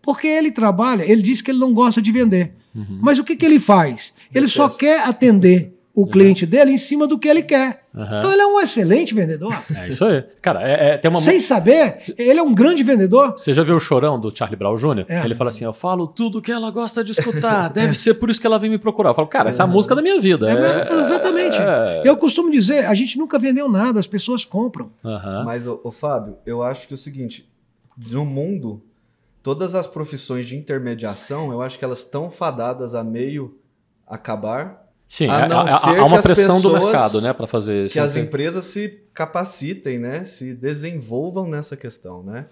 [0.00, 2.54] Porque ele trabalha, ele diz que ele não gosta de vender.
[2.72, 3.00] Uhum.
[3.02, 4.12] Mas o que, que ele faz?
[4.32, 7.82] Ele só quer atender o cliente dele em cima do que ele quer.
[7.92, 8.04] Uhum.
[8.04, 9.52] Então ele é um excelente vendedor.
[9.74, 10.22] É isso aí.
[10.40, 11.20] Cara, é, é, tem uma...
[11.20, 13.32] Sem saber, ele é um grande vendedor.
[13.32, 15.04] Você já viu o chorão do Charlie Brown Jr.?
[15.08, 15.24] É.
[15.24, 17.68] Ele fala assim: eu falo tudo que ela gosta de escutar.
[17.74, 19.10] Deve ser por isso que ela vem me procurar.
[19.10, 20.50] Eu falo, cara, essa é a música da minha vida.
[20.50, 21.58] É, é exatamente.
[21.60, 22.02] É.
[22.04, 24.90] Eu costumo dizer, a gente nunca vendeu nada, as pessoas compram.
[25.02, 25.44] Uhum.
[25.44, 27.50] Mas, o Fábio, eu acho que é o seguinte:
[27.96, 28.80] no mundo,
[29.42, 33.56] todas as profissões de intermediação, eu acho que elas estão fadadas a meio
[34.06, 34.79] acabar
[35.10, 37.94] Sim, a não há, há uma pressão do mercado, né, para fazer isso.
[37.94, 42.46] Que as empresas se capacitem, né, se desenvolvam nessa questão, né?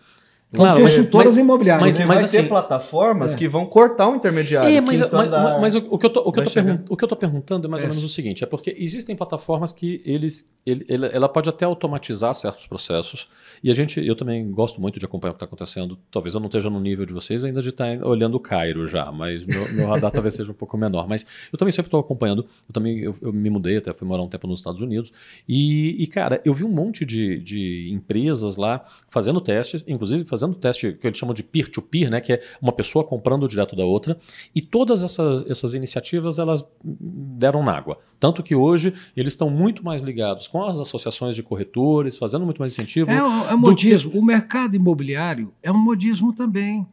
[0.51, 1.99] Claro, consultoras mas, imobiliárias.
[1.99, 3.37] Mas, mas vai assim, ter plataformas é.
[3.37, 4.71] que vão cortar o intermediário.
[4.71, 8.09] É, mas, mas, mas, o, o, que eu tô perguntando é mais ou menos o
[8.09, 13.29] seguinte: é porque existem plataformas que eles, ele, ele, ela pode até automatizar certos processos.
[13.63, 15.99] E a gente, eu também gosto muito de acompanhar o que está acontecendo.
[16.11, 18.87] Talvez eu não esteja no nível de vocês ainda de estar tá olhando o Cairo
[18.89, 21.07] já, mas meu, meu radar talvez seja um pouco menor.
[21.07, 22.47] Mas eu também sempre estou acompanhando.
[22.67, 25.13] Eu também eu, eu, me mudei até, fui morar um tempo nos Estados Unidos.
[25.47, 30.38] E, e cara, eu vi um monte de, de empresas lá fazendo testes, inclusive fazendo
[30.55, 33.85] teste que eles chamam de peer-to-peer, -peer, né, que é uma pessoa comprando direto da
[33.85, 34.19] outra.
[34.55, 37.99] E todas essas, essas iniciativas elas deram na água.
[38.21, 42.59] Tanto que hoje eles estão muito mais ligados com as associações de corretores, fazendo muito
[42.59, 43.11] mais incentivo.
[43.11, 44.11] É, é modismo.
[44.11, 44.19] Que...
[44.19, 46.87] O mercado imobiliário é um modismo também.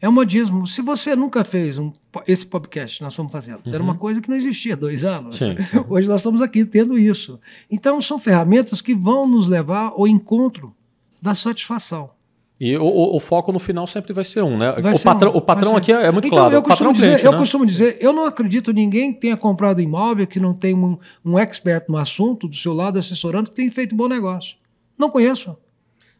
[0.00, 0.66] É um modismo.
[0.66, 1.90] Se você nunca fez um,
[2.26, 3.98] esse podcast que nós estamos fazendo, era uma Uhum.
[3.98, 5.36] coisa que não existia há dois anos.
[5.36, 5.56] Sim.
[5.88, 7.40] Hoje nós estamos aqui tendo isso.
[7.70, 10.74] Então, são ferramentas que vão nos levar ao encontro
[11.22, 12.10] da satisfação.
[12.60, 14.72] E o, o- o foco no final sempre vai ser um, né?
[14.80, 16.54] Vai o patrão, um, o patrão aqui é, é muito Então, claro.
[16.54, 17.38] eu O patrão costumo, dizer, cliente, eu né?
[17.38, 21.36] costumo dizer, eu não acredito ninguém que tenha comprado imóvel que não tem um, um
[21.38, 24.56] expert no assunto do seu lado assessorando que tem feito bom negócio.
[24.96, 25.56] Não conheço.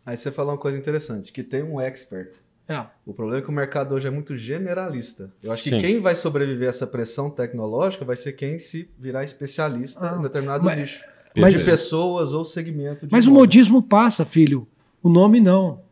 [0.05, 2.35] Aí você falou uma coisa interessante, que tem um expert.
[2.69, 2.83] É.
[3.07, 5.31] O problema é que o mercado hoje é muito generalista.
[5.43, 5.79] Eu acho que Sim.
[5.79, 10.23] quem vai sobreviver a essa pressão tecnológica vai ser quem se virar especialista Ah, em
[10.23, 11.05] determinado mas- nicho.
[11.37, 13.47] mas- de pessoas ou segmento de Mas o imóveis.
[13.49, 14.67] modismo passa, filho.
[15.03, 15.84] O nome não.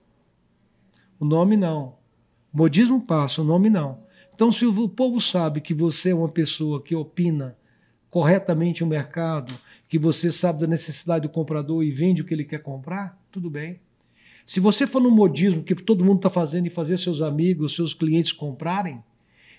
[1.22, 1.94] O nome não.
[2.52, 4.00] Modismo passa, o nome não.
[4.34, 7.56] Então, se o povo sabe que você é uma pessoa que opina
[8.10, 9.54] corretamente o mercado,
[9.88, 13.48] que você sabe da necessidade do comprador e vende o que ele quer comprar, tudo
[13.48, 13.78] bem.
[14.44, 17.94] Se você for no modismo que todo mundo está fazendo e fazer seus amigos, seus
[17.94, 19.00] clientes comprarem,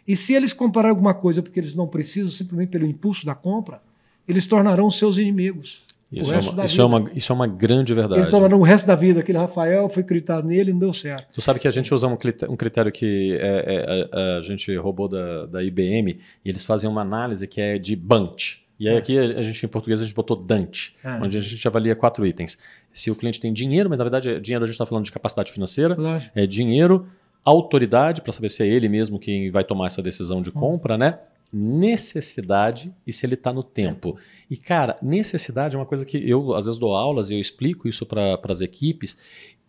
[0.05, 3.81] e se eles comprarem alguma coisa porque eles não precisam, simplesmente pelo impulso da compra,
[4.27, 5.85] eles tornarão seus inimigos.
[6.21, 8.21] Isso, o é uma, isso, é uma, isso é uma grande verdade.
[8.21, 9.19] Eles tornaram o resto da vida.
[9.21, 11.27] Aquele Rafael foi acreditar nele e não deu certo.
[11.33, 14.41] Tu sabe que a gente usa um critério, um critério que é- é- a, a
[14.41, 18.57] gente roubou da, da IBM e eles fazem uma análise que é de Bunt.
[18.79, 18.97] E aí É.
[18.97, 21.09] aqui a gente, em português, a gente botou Dante, É.
[21.23, 22.57] onde a gente avalia quatro itens.
[22.91, 25.51] Se o cliente tem dinheiro, mas na verdade dinheiro a gente está falando de capacidade
[25.51, 25.95] financeira,
[26.35, 27.07] é dinheiro,
[27.45, 30.41] autoridade, para saber se é ele mesmo quem vai tomar essa decisão Hum.
[30.41, 31.19] de compra, né?
[31.51, 34.17] Necessidade e se ele está no tempo.
[34.49, 37.87] E, cara, necessidade é uma coisa que eu, às vezes, dou aulas e eu explico
[37.87, 39.15] isso para as equipes,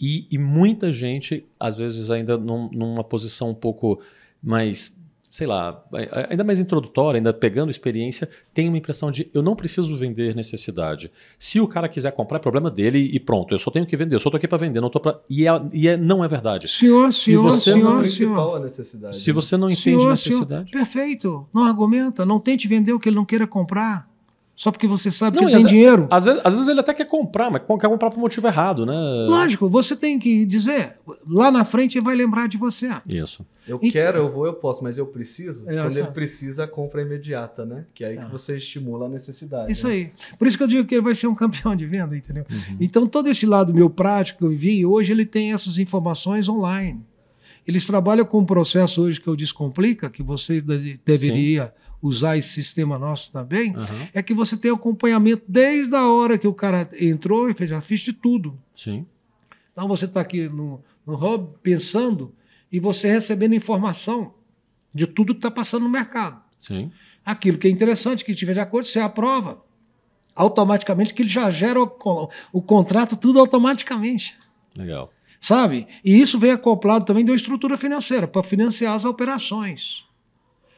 [0.01, 4.01] e, e muita gente, às vezes, ainda num- numa posição um pouco
[4.43, 4.97] mais,
[5.35, 5.85] sei lá,
[6.31, 11.11] ainda mais introdutória, ainda pegando experiência, tem uma impressão de eu não preciso vender necessidade.
[11.37, 14.15] Se o cara quiser comprar, é problema dele e pronto, eu só tenho que vender,
[14.15, 15.19] eu só tô aqui para vender, não tô para.
[15.29, 16.69] E, é, e é- não é verdade.
[16.69, 18.57] Senhor, senhor, você é senhor, principal senhor.
[18.57, 19.17] a necessidade.
[19.17, 20.71] Se você não entende Senhor, necessidade.
[20.71, 20.85] senhor.
[20.85, 21.49] Perfeito.
[21.53, 22.25] Não argumenta.
[22.25, 24.09] Não tente vender o que ele não queira comprar.
[24.57, 26.07] Só porque você sabe Não, que ele tem às- dinheiro.
[26.09, 28.95] Às vezes, às vezes ele até quer comprar, mas quer comprar por motivo errado, né?
[29.29, 30.93] Lógico, você tem que dizer.
[31.29, 32.89] Lá na frente ele vai lembrar de você.
[33.09, 33.45] Isso.
[33.67, 35.69] Eu Então- quero, eu vou, eu posso, mas eu preciso.
[35.69, 37.85] É, Quando ele precisa, a compra é imediata, né?
[37.93, 38.25] Que é aí É.
[38.25, 39.73] que você estimula a necessidade.
[39.73, 39.95] Isso né?
[39.95, 40.13] aí.
[40.39, 42.47] Por isso que eu digo que ele vai ser um campeão de venda, entendeu?
[42.49, 42.77] Uhum.
[42.81, 47.01] Então, todo esse lado meu prático que eu vi, hoje ele tem essas informações online.
[47.67, 51.73] Eles trabalham com um processo hoje que eu Descomplica, que você de- deveria
[52.07, 54.09] usar esse sistema nosso também, Aham.
[54.13, 57.81] é que você tem acompanhamento desde a hora que o cara entrou e fez a
[57.81, 58.59] ficha de tudo.
[58.77, 59.07] Sim.
[59.73, 62.35] Então, você está aqui no, no hub pensando
[62.71, 64.35] e você recebendo informação
[64.93, 66.43] de tudo que está passando no mercado.
[66.59, 66.93] Sim.
[67.25, 69.65] Aquilo que é interessante, que tiver de acordo, você aprova.
[70.37, 74.37] Automaticamente, que ele já gera o, o contrato tudo automaticamente.
[74.77, 75.11] Legal.
[75.41, 75.87] Sabe?
[76.05, 80.05] E isso vem acoplado também de uma estrutura financeira, para financiar as operações.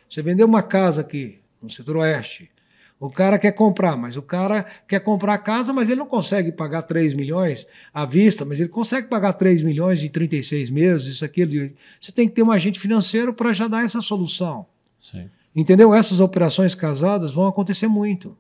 [0.09, 2.51] Você vendeu uma casa aqui, no setor oeste.
[2.99, 6.51] O cara quer comprar, mas o cara quer comprar a casa, mas ele não consegue
[6.51, 11.25] pagar 3 milhões à vista, mas ele consegue pagar 3 milhões em 36 meses, isso
[11.25, 11.75] aqui.
[12.01, 14.65] Você tem que ter um agente financeiro para já dar essa solução.
[14.99, 15.29] Sim.
[15.55, 15.95] Entendeu?
[15.95, 18.35] Essas operações casadas vão acontecer muito.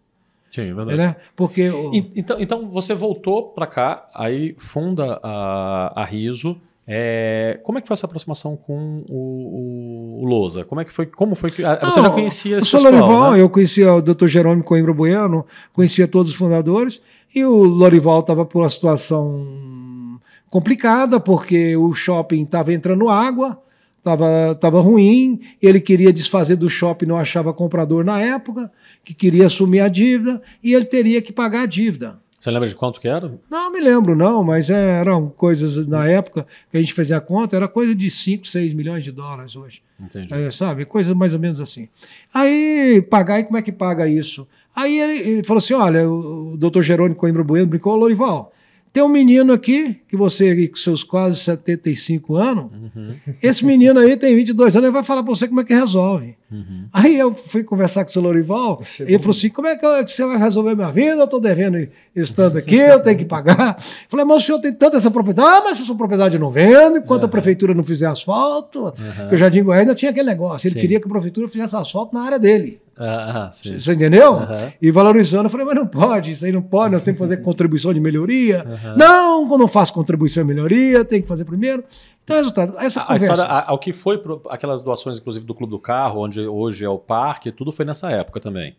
[0.48, 0.96] Sim, é verdade.
[0.98, 1.16] Né?
[1.34, 1.68] Porque.
[1.68, 6.58] o- Então, então você voltou para cá, aí funda a, a Riso.
[6.88, 10.64] É, como é que foi essa aproximação com o, o, o Loza?
[10.64, 11.06] Como é que foi?
[11.06, 13.00] Como foi que ah, você já Não, conhecia o esse seu pessoal?
[13.00, 13.40] Lorival, né?
[13.40, 14.26] eu conhecia o Dr.
[14.26, 17.00] Jerônimo Coimbra Bueno, conhecia todos os fundadores,
[17.34, 23.60] e o Lorival estava por uma situação complicada, porque o shopping estava entrando água,
[23.98, 28.70] estava tava ruim, ele queria desfazer do shopping, não achava comprador na época,
[29.04, 32.20] que queria assumir a dívida, e ele teria que pagar a dívida.
[32.46, 33.40] Você lembra de quanto que era?
[33.50, 37.20] Não me lembro, não, mas é, eram coisas na época que a gente fazia a
[37.20, 39.82] conta, era coisa de 5, 6 milhões de dólares hoje.
[39.98, 40.32] Entendi.
[40.32, 40.84] É, sabe?
[40.84, 41.88] Coisa mais ou menos assim.
[42.32, 44.46] Aí, pagar, e como é que paga isso?
[44.76, 48.52] Aí ele, ele falou assim: olha, o, o doutor Jerônimo Coimbra Bueno brincou, "Ô, Lorival,
[48.92, 53.98] tem um menino aqui, que você aí com seus quase 75 anos, Uhum, esse menino
[54.00, 56.34] aí tem 22 anos, ele vai falar para você como é que resolve.
[56.50, 56.84] uhum.
[56.92, 59.84] Aí eu fui conversar com o seu Lorival, Chegou ele falou assim: como é que
[59.84, 61.16] eu- que você vai resolver minha vida?
[61.16, 63.76] Eu estou devendo estando aqui, eu tenho que pagar.
[64.08, 66.98] Falei, mas o senhor tem tanta essa propriedade, ah, mas essa prioridade eu não vendo,
[66.98, 68.92] enquanto a prefeitura não fizer asfalto.
[69.18, 70.80] Porque o Jardim Goiás ainda tinha aquele negócio, ele Sim.
[70.80, 72.80] queria que a prefeitura fizesse asfalto na área dele.
[72.98, 73.78] Ah, sim.
[73.78, 74.38] Você entendeu?
[74.80, 77.36] E valorizando, eu falei, mas não pode, isso aí não pode, nós temos que fazer
[77.44, 78.64] contribuição de melhoria.
[78.96, 81.82] Não, quando eu faço contribuição de melhoria, tem que fazer primeiro.
[82.24, 83.26] Então, resultado, essa A, a conversa.
[83.26, 86.84] história, a- ao que foi pro- aquelas doações, inclusive, do Clube do Carro, onde hoje
[86.84, 88.76] é o parque, tudo foi nessa época também.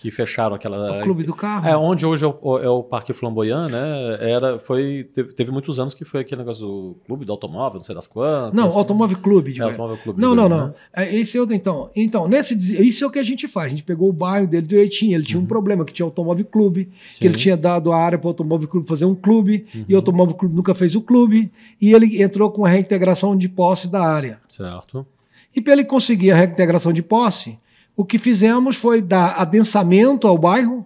[0.00, 1.00] Que fecharam aquela.
[1.00, 1.66] O clube do carro.
[1.66, 4.18] É, onde hoje é o, é o Parque Flamboyant, né?
[4.20, 7.84] Era, foi, teve, teve, muitos anos que foi aquele negócio do clube do automóvel, não
[7.84, 8.52] sei das quantas.
[8.52, 9.54] Não, Automóvel Clube.
[9.54, 10.20] De é, Automóvel Clube.
[10.20, 10.66] Não, não, não.
[10.66, 10.74] Né?
[10.94, 12.54] É, esse é o, então, então, nesse,
[12.86, 13.66] isso é o que a gente faz.
[13.66, 15.16] A gente pegou o bairro dele direitinho.
[15.16, 15.44] Ele tinha uhum.
[15.44, 17.20] um problema, que tinha Automóvel Clube, Sim.
[17.20, 19.84] que ele tinha dado a área para o Automóvel Clube fazer um clube, uhum.
[19.88, 23.48] e o Automóvel Clube nunca fez o clube, e ele entrou com a reintegração de
[23.48, 24.38] posse da área.
[24.46, 25.06] Certo.
[25.54, 27.58] E para ele conseguir a reintegração de posse,
[27.96, 30.84] o que fizemos foi dar adensamento ao bairro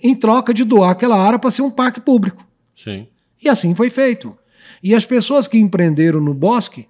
[0.00, 2.46] em troca de doar aquela área para ser um parque público.
[2.74, 3.08] Sim.
[3.42, 4.36] E assim foi feito.
[4.82, 6.86] E as pessoas que empreenderam no bosque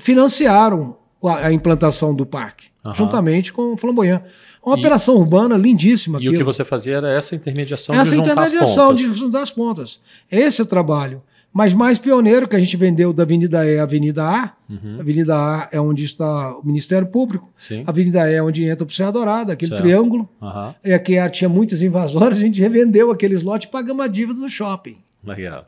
[0.00, 2.94] financiaram a, implantação do parque, uhum.
[2.94, 4.22] juntamente com o Flamboyant.
[4.64, 6.18] Uma e, operação urbana lindíssima.
[6.18, 6.34] E aquilo.
[6.34, 8.98] o que você fazia era essa intermediação essa de juntar intermediação as pontas.
[8.98, 10.00] de juntar as pontas.
[10.30, 11.22] Esse é o trabalho.
[11.56, 14.52] Mas mais pioneiro que a gente vendeu da Avenida E à Avenida A.
[14.68, 15.00] Uhum.
[15.00, 17.50] Avenida A é onde está o Ministério Público.
[17.58, 17.82] Sim.
[17.86, 19.80] Avenida E é onde entra o Serra Dourada, aquele certo.
[19.80, 20.28] triângulo.
[20.38, 20.74] Uhum.
[20.84, 24.50] E aqui tinha muitos invasores, a gente revendeu aqueles lotes e pagamos a dívida do
[24.50, 24.98] shopping.
[25.24, 25.66] Legal.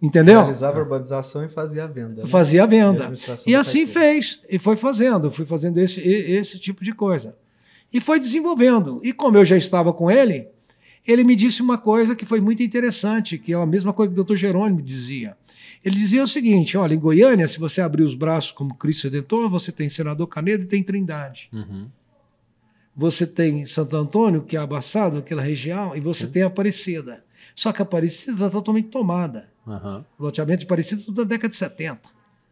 [0.00, 0.38] Entendeu?
[0.38, 2.22] Realizava a urbanização e fazia a venda.
[2.22, 2.28] Né?
[2.28, 3.12] Fazia a venda.
[3.44, 4.40] E, e assim fez.
[4.48, 5.32] E foi fazendo.
[5.32, 7.34] Fui fazendo esse, esse tipo de coisa.
[7.92, 9.00] E foi desenvolvendo.
[9.02, 10.46] E como eu já estava com ele,
[11.06, 14.20] ele me disse uma coisa que foi muito interessante, que é a mesma coisa que
[14.20, 14.36] o Dr.
[14.36, 15.36] Jerônimo dizia.
[15.84, 19.48] Ele dizia o seguinte: olha, em Goiânia, se você abrir os braços como Cristo Redentor,
[19.48, 21.50] você tem Senador Canedo e tem Trindade.
[21.52, 21.88] Uhum.
[22.96, 26.32] Você tem Santo Antônio, que é abaçado, aquela região, e você Sim.
[26.32, 27.24] tem Aparecida.
[27.54, 29.48] Só que a Aparecida está totalmente tomada.
[29.66, 30.04] Uhum.
[30.18, 32.00] O loteamento de Aparecida é da década de 70,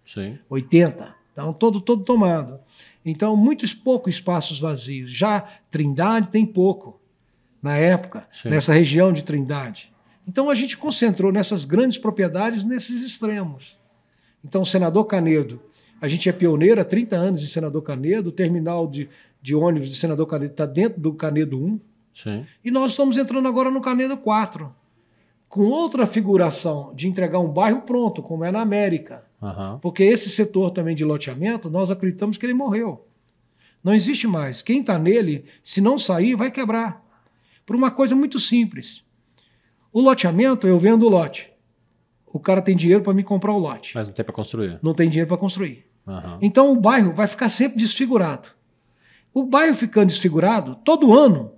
[0.05, 0.38] Sim.
[0.51, 1.15] 80.
[1.33, 2.59] Então, todo, todo tomado.
[3.05, 5.11] Então, muitos poucos espaços vazios.
[5.11, 7.01] Já Trindade tem pouco
[7.62, 8.51] na época, Sim.
[8.51, 9.92] nessa região de Trindade.
[10.27, 13.79] Então a gente concentrou nessas grandes propriedades nesses extremos.
[14.44, 15.61] Então, Senador Canedo,
[16.01, 19.09] a gente é pioneiro há 30 anos em Senador Canedo, o terminal de,
[19.40, 21.81] de ônibus de Senador Canedo está dentro do Canedo 1.
[22.12, 22.46] Sim.
[22.64, 24.75] E nós estamos entrando agora no Canedo 4,
[25.48, 29.25] com outra figuração de entregar um bairro pronto, como é na América.
[29.40, 29.79] Uhum.
[29.79, 33.07] Porque esse setor também de loteamento, nós acreditamos que ele morreu.
[33.83, 34.62] Não existe mais.
[34.62, 37.03] Quem está nele, se não sair, vai quebrar
[37.64, 39.03] por uma coisa muito simples.
[39.92, 41.51] O loteamento, eu vendo o lote.
[42.27, 43.92] O cara tem dinheiro para me comprar o lote.
[43.94, 44.79] Mas não tem para construir.
[44.83, 45.85] Não tem dinheiro para construir.
[46.07, 46.38] Uhum.
[46.40, 48.48] Então o bairro vai ficar sempre desfigurado.
[49.35, 51.53] O bairro ficando desfigurado, todo ano,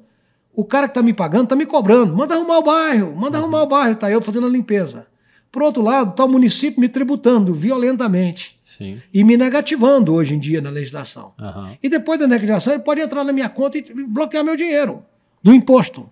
[0.52, 2.14] o cara que está me pagando está me cobrando.
[2.14, 3.44] Manda arrumar o bairro, manda uhum.
[3.44, 3.94] arrumar o bairro.
[3.94, 5.06] Está eu fazendo a limpeza.
[5.50, 8.58] Por outro lado, está o município me tributando violentamente.
[8.64, 9.00] Sim.
[9.12, 11.32] E me negativando hoje em dia na legislação.
[11.38, 11.76] Uhum.
[11.80, 15.04] E depois da negativação, ele pode entrar na minha conta e bloquear meu dinheiro
[15.44, 16.11] do imposto.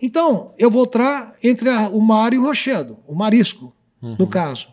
[0.00, 4.16] Então, eu vou entrar entre a, o mar e o rochedo, o marisco, uhum.
[4.18, 4.68] no caso.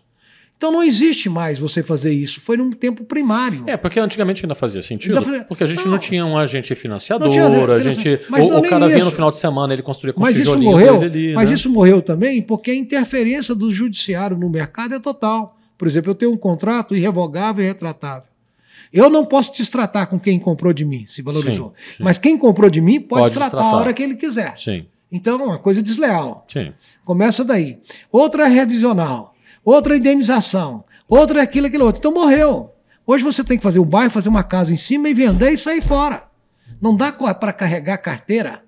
[0.62, 2.39] Então não existe mais você fazer isso.
[2.39, 3.63] Foi num tempo primário.
[3.65, 5.15] É, porque antigamente ainda fazia sentido.
[5.15, 5.43] Ainda fazia...
[5.45, 8.21] Porque a gente não, não, tinha um agente financiador, tinha, a gente.
[8.30, 11.02] Mas o, o cara vinha no final de semana, ele construía com mas isso morreu,
[11.02, 11.56] ali, Mas né?
[11.56, 15.58] isso morreu também porque a interferência do judiciário no mercado é total.
[15.80, 18.30] Por exemplo, eu tenho um contrato irrevogável e retratável.
[18.91, 21.73] Eu não posso destratar com quem comprou de mim, se valorizou.
[21.77, 22.04] Sim, sim.
[22.04, 24.58] Mas quem comprou de mim pode, pode destratar a hora que ele quiser.
[24.58, 24.86] Sim.
[25.12, 26.45] Então, é uma coisa desleal.
[26.47, 26.73] Sim.
[27.04, 27.80] Começa daí.
[28.12, 29.36] Outra é revisional.
[29.63, 30.84] Outra é indenização.
[31.08, 31.99] Outra é aquilo, aquilo outro.
[31.99, 32.71] Então, morreu.
[33.06, 35.58] Hoje você tem que fazer um bairro, fazer uma casa em cima e vender e
[35.58, 36.23] sair fora.
[36.82, 38.63] Não dá para carregar carteira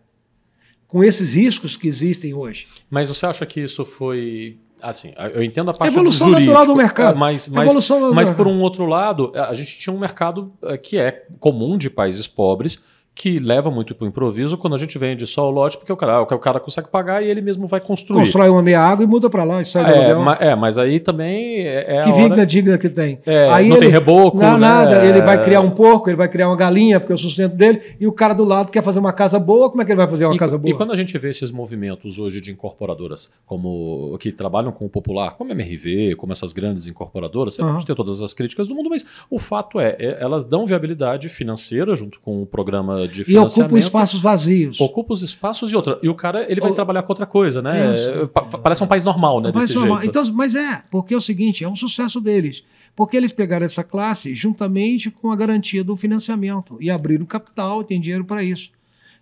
[0.88, 2.68] com esses riscos que existem hoje.
[2.90, 6.76] Mas você acha que isso foi assim, eu entendo a parte Evolução do jurídico, natural
[6.76, 7.18] do mercado.
[7.18, 7.74] Mas, mas,
[8.14, 11.90] mas por um outro lado, a gente tinha um mercado eh, que é comum de
[11.90, 12.80] países pobres,
[13.16, 15.96] que leva muito para o improviso quando a gente vende só o lote, porque o
[15.96, 18.22] cara, o cara consegue pagar e ele mesmo vai construir.
[18.22, 21.00] Constrói uma meia água e muda para lá e sai é, ma, é, mas aí
[21.00, 22.46] também é, é Que digna hora...
[22.46, 23.20] digna que tem.
[23.26, 24.68] É, aí não ele, tem reboco, Não, né?
[24.68, 25.06] nada.
[25.06, 27.82] Ele vai criar um porco, ele vai criar uma galinha, porque é o sustento dele,
[28.00, 30.08] e o cara do lado quer fazer uma casa boa, como é que ele vai
[30.08, 30.72] fazer uma e, casa boa?
[30.72, 34.90] E quando a gente vê esses movimentos hoje de incorporadoras, como que trabalham com o
[34.90, 37.70] popular, como a MRV, como essas grandes incorporadoras, uhum.
[37.70, 40.66] a gente tem todas as críticas do mundo, mas o fato é, é, elas dão
[40.66, 44.80] viabilidade financeira junto com o programa de financiamento espaços vazios.
[44.80, 46.00] Ocupa os espaços e outra.
[46.02, 46.76] E o cara ele vai o...
[46.76, 47.94] trabalhar com outra coisa, né?
[47.94, 49.50] É, parece um país normal, né?
[49.50, 50.02] Um desse normal.
[50.02, 50.10] jeito.
[50.10, 52.64] Então, mas é, porque é o seguinte, é um sucesso deles.
[52.96, 57.86] Porque eles pegaram essa classe juntamente com a garantia do financiamento e abriram capital e
[57.86, 58.70] tem dinheiro para isso.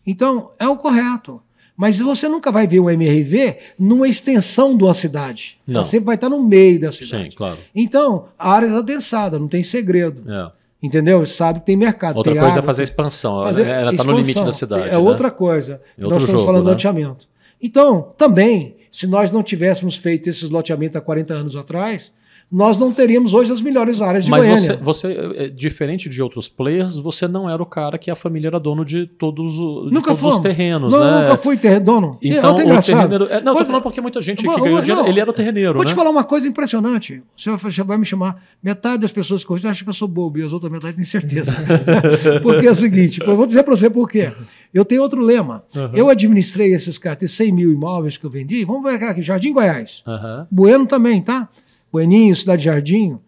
[0.06, 1.42] Então, é o correto.
[1.76, 5.58] Mas você nunca vai ver o MRV numa extensão de uma cidade.
[5.66, 5.76] Não.
[5.76, 7.32] Ela sempre vai estar no meio da cidade.
[7.32, 7.58] Sim, claro.
[7.74, 10.22] Então, a área é adensada, não tem segredo.
[10.32, 10.52] É.
[10.82, 11.24] Entendeu?
[11.26, 12.18] Sabe que tem mercado.
[12.18, 13.44] Outra tem coisa é água, é fazer expansão.
[13.44, 14.88] Fazer ela está no limite da cidade.
[14.88, 14.98] É né?
[14.98, 15.80] outra coisa.
[15.98, 16.76] É nós estamos jogo, falando né?
[16.76, 17.28] de loteamento.
[17.62, 22.12] Então, também, se nós não tivéssemos feito esses loteamentos há 40 anos atrás,
[22.52, 24.78] nós não teríamos hoje as melhores áreas de Mas Goiânia.
[24.82, 28.50] você, você, é, diferente de outros players, você não era o cara que a família
[28.50, 31.22] era dono de todos, de Nunca todos os terrenos, não, né?
[31.22, 32.18] nunca fui ter dono.
[32.22, 33.16] Então, é o terreno.
[33.16, 35.20] é, não, eu tô Vou- falando porque muita gente Vou- que ganhou vou- dinheiro, ele
[35.22, 35.90] era o terreneiro, Vou né?
[35.90, 37.24] te falar uma coisa impressionante.
[37.38, 38.44] O senhor vai- me chamar.
[38.62, 41.04] Metade das pessoas que conhecem acham que eu sou bobo e as outras metade têm
[41.06, 41.54] certeza.
[42.44, 44.32] porque é o seguinte, eu vou dizer para você por quê.
[44.74, 45.64] Eu tenho outro lema.
[45.76, 45.90] Uhum.
[45.94, 48.64] Eu administrei esses caras, tem 100 mil imóveis que eu vendi.
[48.66, 50.02] Vamos ver aqui, Jardim Goiás.
[50.08, 50.48] Aham.
[50.50, 51.50] Bueno também, tá?
[51.92, 53.20] Bueninho, Cidade Jardim.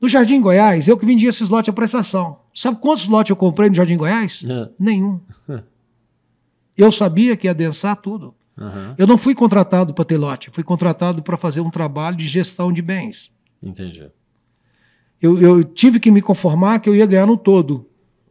[0.00, 2.38] No Jardim Goiás, eu que vendi esses lotes a prestação.
[2.54, 4.42] Sabe quantos lotes eu comprei no Jardim Goiás?
[4.46, 4.68] É.
[4.78, 5.20] Nenhum.
[6.76, 8.34] Eu sabia que ia densar tudo.
[8.56, 8.94] Aham.
[8.96, 12.72] Eu não fui contratado para ter lote, fui contratado para fazer um trabalho de gestão
[12.72, 13.30] de bens.
[13.62, 14.08] Entendi.
[15.20, 17.86] Eu, eu tive que me conformar que eu ia ganhar no todo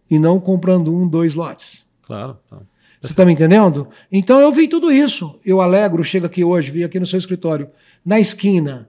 [0.10, 1.88] e não comprando um, dois lotes.
[2.02, 2.38] Claro.
[2.50, 2.58] tá.
[3.00, 3.88] Você está me entendendo?
[4.12, 5.40] Então eu vi tudo isso.
[5.46, 7.70] Eu alegro, chego aqui hoje, vim aqui no seu escritório.
[8.04, 8.89] Na esquina,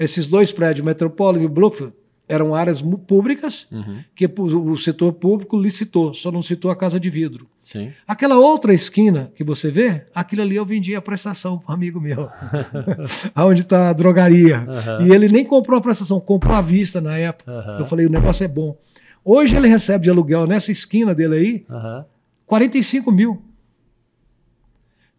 [0.00, 1.92] esses dois prédios, Metropolitan e Brookfield,
[2.28, 3.98] eram áreas públicas Uhum.
[4.14, 7.46] que o setor público licitou, só não citou a casa de vidro.
[7.62, 7.92] Sim.
[8.06, 12.00] Aquela outra esquina que você vê, aquilo ali eu vendi a prestação para um amigo
[12.00, 12.28] meu,
[13.34, 14.58] aonde está a drogaria.
[14.66, 15.06] Aham.
[15.06, 17.50] E ele nem comprou a prestação, comprou à vista na época.
[17.50, 17.78] Aham.
[17.80, 18.78] Eu falei, o negócio é bom.
[19.24, 22.06] Hoje ele recebe de aluguel nessa esquina dele aí, Aham.
[22.46, 23.42] 45 mil.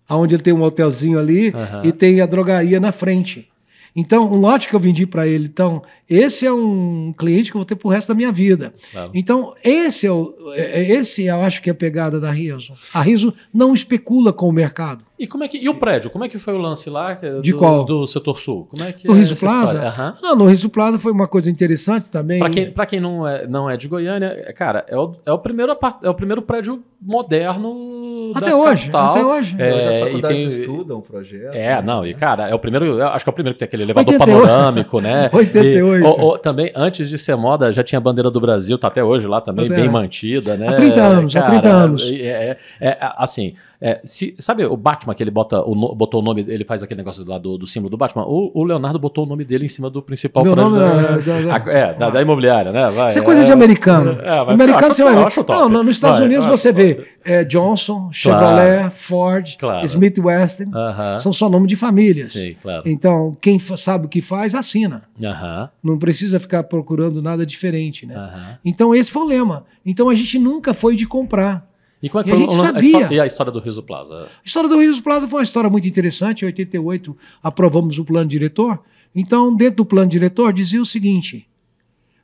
[0.09, 1.53] Onde ele tem um hotelzinho ali
[1.83, 3.47] e tem a drogaria na frente.
[3.95, 5.45] Então, um lote que eu vendi para ele.
[5.45, 8.73] Então, esse é um cliente que eu vou ter pro resto da minha vida.
[8.91, 9.11] Claro.
[9.13, 12.73] Então, esse, é o, é- é- esse eu acho que é a pegada da Riso.
[12.93, 15.03] A Riso não especula com o mercado.
[15.21, 16.09] E como é que e o prédio?
[16.09, 17.85] Como é que foi o lance lá que- De do, qual?
[17.85, 18.67] do setor sul?
[18.71, 19.79] Como é que No é Riso Plaza?
[19.79, 20.17] Aham.
[20.21, 22.39] Não, no Riso Plaza foi uma coisa interessante também.
[22.39, 25.31] Pra quem, pra quem não, é, não é de Goiânia, é, cara, é o, é
[25.31, 29.11] o, primeiro, é o primeiro prédio moderno Até da hoje, capital.
[29.11, 29.55] até hoje.
[29.59, 31.53] É, Hoje as e faculdades tem- estudam o projeto.
[31.55, 31.81] É, né?
[31.81, 34.13] não, e cara, é o primeiro, acho que é o primeiro que tem aquele elevador
[34.13, 34.47] 88.
[34.47, 35.29] panorâmico, né?
[35.33, 35.71] 88.
[35.71, 38.87] E, o- o- também, antes de ser moda, já tinha a bandeira do Brasil, tá
[38.87, 39.89] até hoje lá também, Até bem é.
[39.89, 40.67] mantida, né?
[40.69, 42.11] Há 30 anos, há 30 anos.
[42.11, 46.23] É, é- é- assim, é, se- sabe o Batman que ele bota o, botou o
[46.23, 48.25] nome, ele faz aquele negócio lá do, do símbolo do Batman?
[48.27, 50.91] O, o Leonardo botou o nome dele em cima do principal Meu prédio nome da,
[50.95, 52.89] é da- da- a- é, da, da imobiliária, né?
[52.91, 54.19] Vai, Isso é coisa de é- americano.
[54.21, 55.51] É, americano você vai top.
[55.51, 56.57] Não, não, nos Estados Vai, Unidos vai.
[56.57, 59.85] você vê é, Johnson, Chevrolet, Ford, Claro.
[59.85, 60.65] Smith Weston.
[60.73, 61.19] Aham.
[61.19, 62.31] São só nome de famílias.
[62.33, 62.83] Sim, claro.
[62.85, 65.03] Então, quem sabe o que faz, assina.
[65.23, 68.15] Aham, Não precisa ficar procurando nada diferente, né?
[68.15, 68.57] aham.
[68.63, 69.65] Então, esse foi o lema.
[69.85, 71.70] Então, a gente nunca foi de comprar.
[72.01, 73.59] E como é que E a foi gente o- a, história, e a história do
[73.59, 74.23] Riso Plaza?
[74.23, 76.41] A história do Rios Plaza foi uma história muito interessante.
[76.43, 78.79] Em 88, aprovamos o plano diretor.
[79.15, 81.47] Então, dentro do plano diretor, dizia o seguinte: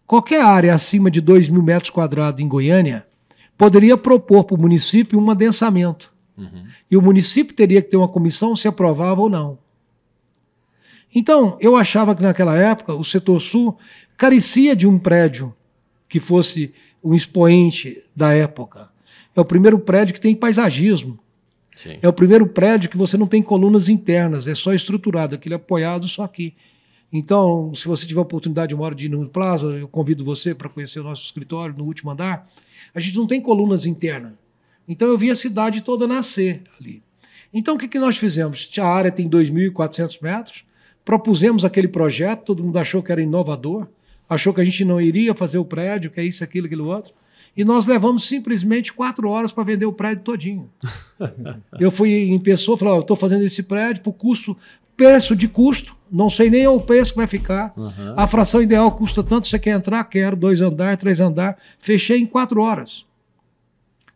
[0.08, 3.06] qualquer área acima de 2 mil metros quadrados em Goiânia
[3.58, 6.12] poderia propor para o município um adensamento.
[6.38, 6.66] Uhum.
[6.90, 9.58] E o município teria que ter uma comissão se aprovava ou não.
[11.14, 13.78] Então, eu achava que naquela época o setor sul
[14.18, 15.54] carecia de um prédio
[16.10, 16.74] que fosse
[17.04, 18.90] um expoente da época.
[19.38, 21.20] É o primeiro prédio que tem paisagismo.
[21.76, 22.00] Sim.
[22.02, 26.08] É o primeiro prédio que você não tem colunas internas, é só estruturado, aquele apoiado
[26.08, 26.56] só aqui.
[27.14, 30.56] Então, se você tiver a oportunidade uma hora de ir no Plaza, eu convido você
[30.56, 32.50] para conhecer o nosso escritório no último andar.
[32.96, 34.34] A gente não tem colunas internas.
[34.88, 37.04] Então, eu vi a cidade toda nascer ali.
[37.54, 38.72] Então, o que, que nós fizemos?
[38.80, 40.66] A área tem 2.400 metros,
[41.06, 43.88] propusemos aquele projeto, todo mundo achou que era inovador,
[44.28, 47.14] achou que a gente não iria fazer o prédio, que é isso, aquilo, aquilo outro.
[47.58, 50.70] E nós levamos simplesmente quatro horas para vender o prédio todinho.
[51.80, 54.56] Eu fui em pessoa, falei, estou fazendo esse prédio por custo,
[54.96, 57.74] preço de custo, não sei nem o preço que vai ficar.
[57.76, 58.14] Uhum.
[58.16, 60.04] A fração ideal custa tanto, você quer entrar?
[60.04, 61.58] Quero, dois andar, três andar.
[61.80, 63.06] Fechei em quatro horas.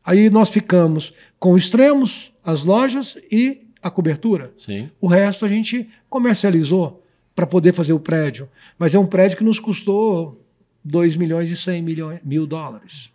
[0.06, 4.54] Aí nós ficamos com extremos, as lojas e a cobertura.
[4.56, 4.90] Sim.
[5.02, 7.04] O resto a gente comercializou
[7.36, 8.48] para poder fazer o prédio.
[8.78, 10.40] Mas é um prédio que nos custou
[10.84, 13.12] 2 milhões e 100 milhões, mil dólares.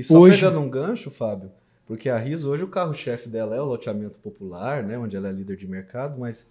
[0.00, 1.50] E só Hoje- pegando um gancho, Fábio,
[1.86, 5.32] porque a RIS hoje o carro-chefe dela é o loteamento popular, né, onde ela é
[5.32, 6.48] líder de mercado, mas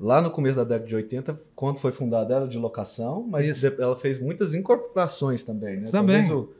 [0.00, 3.66] lá no começo da década de 80, quando foi fundada ela de locação, mas Isso.
[3.78, 5.90] ela fez muitas incorporações também, né?
[5.90, 6.20] Também.
[6.22, 6.52] Talvez o-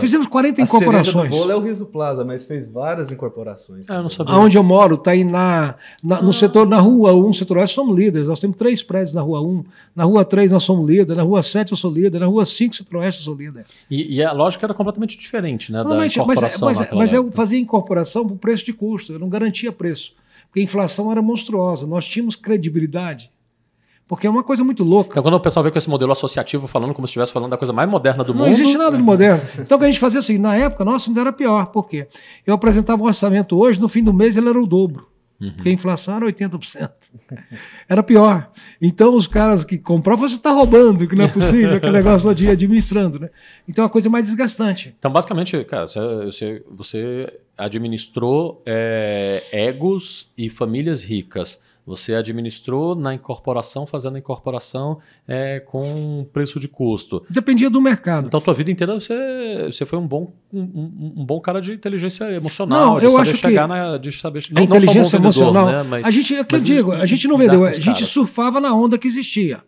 [0.00, 1.30] Fizemos 40 a incorporações.
[1.30, 3.88] bolo é o Riso Plaza, mas fez várias incorporações.
[3.88, 4.34] Ah, eu não sabia.
[4.34, 7.96] Aonde eu moro, está aí na, na- no setor, na rua 1, setor oeste, somos
[7.96, 8.28] líderes.
[8.28, 9.64] Nós temos três prédios na rua 1.
[9.96, 11.16] Na rua 3 nós somos líderes.
[11.16, 12.18] Na rua 7 eu sou líder.
[12.18, 13.64] Na rua 5, setor oeste, eu sou líder.
[13.90, 15.82] E, e a lógica era completamente diferente, né?
[15.82, 19.12] Totalmente, da mas, incorporação mas, naquela mas eu fazia incorporação por preço de custo.
[19.12, 20.12] Eu não garantia preço.
[20.46, 21.86] Porque a inflação era monstruosa.
[21.86, 23.30] Nós tínhamos credibilidade.
[24.10, 25.10] Porque é uma coisa muito louca.
[25.12, 27.56] Então, quando o pessoal vê com esse modelo associativo falando como se estivesse falando da
[27.56, 28.50] coisa mais moderna do não mundo.
[28.50, 29.48] existe nada de moderno.
[29.56, 31.66] Então, o que a gente fazia assim, na época, nossa, ainda era pior.
[31.66, 32.08] Por quê?
[32.44, 35.06] Eu apresentava um orçamento hoje, no fim do mês ele era o dobro.
[35.40, 35.52] Uhum.
[35.52, 36.90] Porque a inflação era 80%.
[37.88, 38.50] Era pior.
[38.82, 42.48] Então os caras que compravam, você está roubando, que não é possível, aquele negócio de
[42.48, 43.20] administrando.
[43.20, 43.30] Né?
[43.68, 44.92] Então é uma coisa mais desgastante.
[44.98, 51.60] Então, basicamente, cara, você, você, você administrou é, egos e famílias ricas.
[51.90, 57.22] Você administrou na incorporação, fazendo a incorporação é, com preço de custo.
[57.28, 58.28] Dependia do mercado.
[58.28, 61.72] Então, tua vida inteira você, você foi um bom, um, um- um bom cara de
[61.72, 63.96] inteligência emocional, Não, de eu saber acho chegar que na.
[63.98, 65.66] De saber, a não, não só bom inteligência vendedor, emocional.
[65.66, 65.82] né?
[65.90, 68.08] Mas, a gente, é que eu mas digo, a gente não vendeu, a gente caras.
[68.08, 69.60] surfava na onda que existia.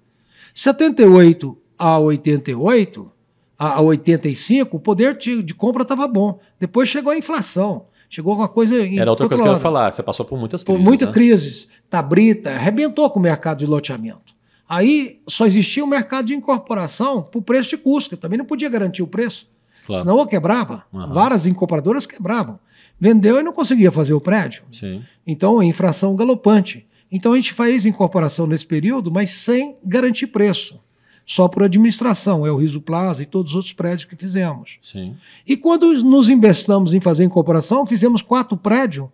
[0.55, 3.11] 78 a 88,
[3.59, 6.39] a a 85, o poder de, de compra estava bom.
[6.61, 7.87] Depois chegou a inflação.
[8.13, 8.77] Chegou uma coisa.
[8.77, 9.91] Era outra coisa que eu ia falar.
[9.91, 10.87] Você passou por muitas Por crises.
[10.87, 11.13] muita né?
[11.13, 11.69] crise.
[11.89, 14.35] Tabrita, arrebentou com o mercado de loteamento.
[14.69, 18.69] Aí só existia o mercado de incorporação por preço de custo, que também não podia
[18.69, 19.49] garantir o preço.
[19.87, 20.03] Claro.
[20.03, 20.85] Senão eu quebrava.
[20.93, 21.11] Aham.
[21.11, 22.59] Várias incorporadoras quebravam.
[23.01, 24.63] Vendeu e não conseguia fazer o prédio.
[24.71, 25.03] Sim.
[25.27, 26.87] Então, a infração galopante.
[27.11, 30.79] Então, a gente fez incorporação nesse período, mas sem garantir preço.
[31.25, 34.79] Só por administração, é o Riso Plaza e todos os outros prédios que fizemos.
[34.83, 35.17] Sim.
[35.47, 39.09] E quando nos investamos em fazer incorporação, fizemos quatro prédios.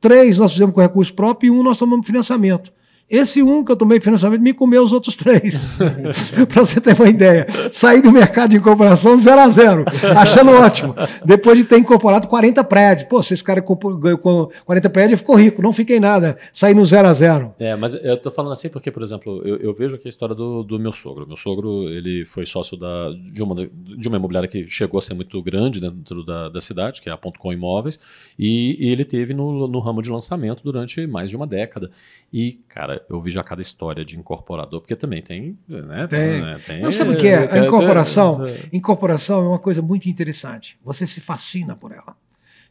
[0.00, 2.70] Três nós fizemos com recurso próprio e um nós tomamos financiamento.
[3.08, 5.54] Esse um que eu tomei financiamento me comeu os outros três.
[6.52, 7.46] Para você ter uma ideia.
[7.70, 9.84] Saí do mercado de incorporação zero a zero,
[10.16, 10.92] achando ótimo.
[11.24, 13.08] Depois de ter incorporado 40 prédios.
[13.08, 13.64] Pô, se esse cara
[14.00, 15.62] ganhou com 40 prédios, ficou rico.
[15.62, 16.36] Não fiquei nada.
[16.52, 17.54] Saí no zero a zero.
[17.60, 20.34] É, mas eu tô falando assim porque, por exemplo, eu, eu vejo aqui a história
[20.34, 21.28] do, do meu sogro.
[21.28, 25.14] Meu sogro, ele foi sócio da, de, uma, de uma imobiliária que chegou a ser
[25.14, 28.00] muito grande dentro da, da cidade, que é a Ponto Com Imóveis,
[28.36, 31.90] e, e ele teve no, no ramo de lançamento durante mais de uma década.
[32.32, 35.58] E, cara, eu vi já cada história de incorporador, porque também tem...
[35.68, 36.40] Né, Tem.
[36.40, 37.50] né, tem Não sabe o que é?
[37.52, 38.44] A incorporação.
[38.44, 40.78] tem- Incorporação é uma coisa muito interessante.
[40.84, 42.16] Você se fascina por ela.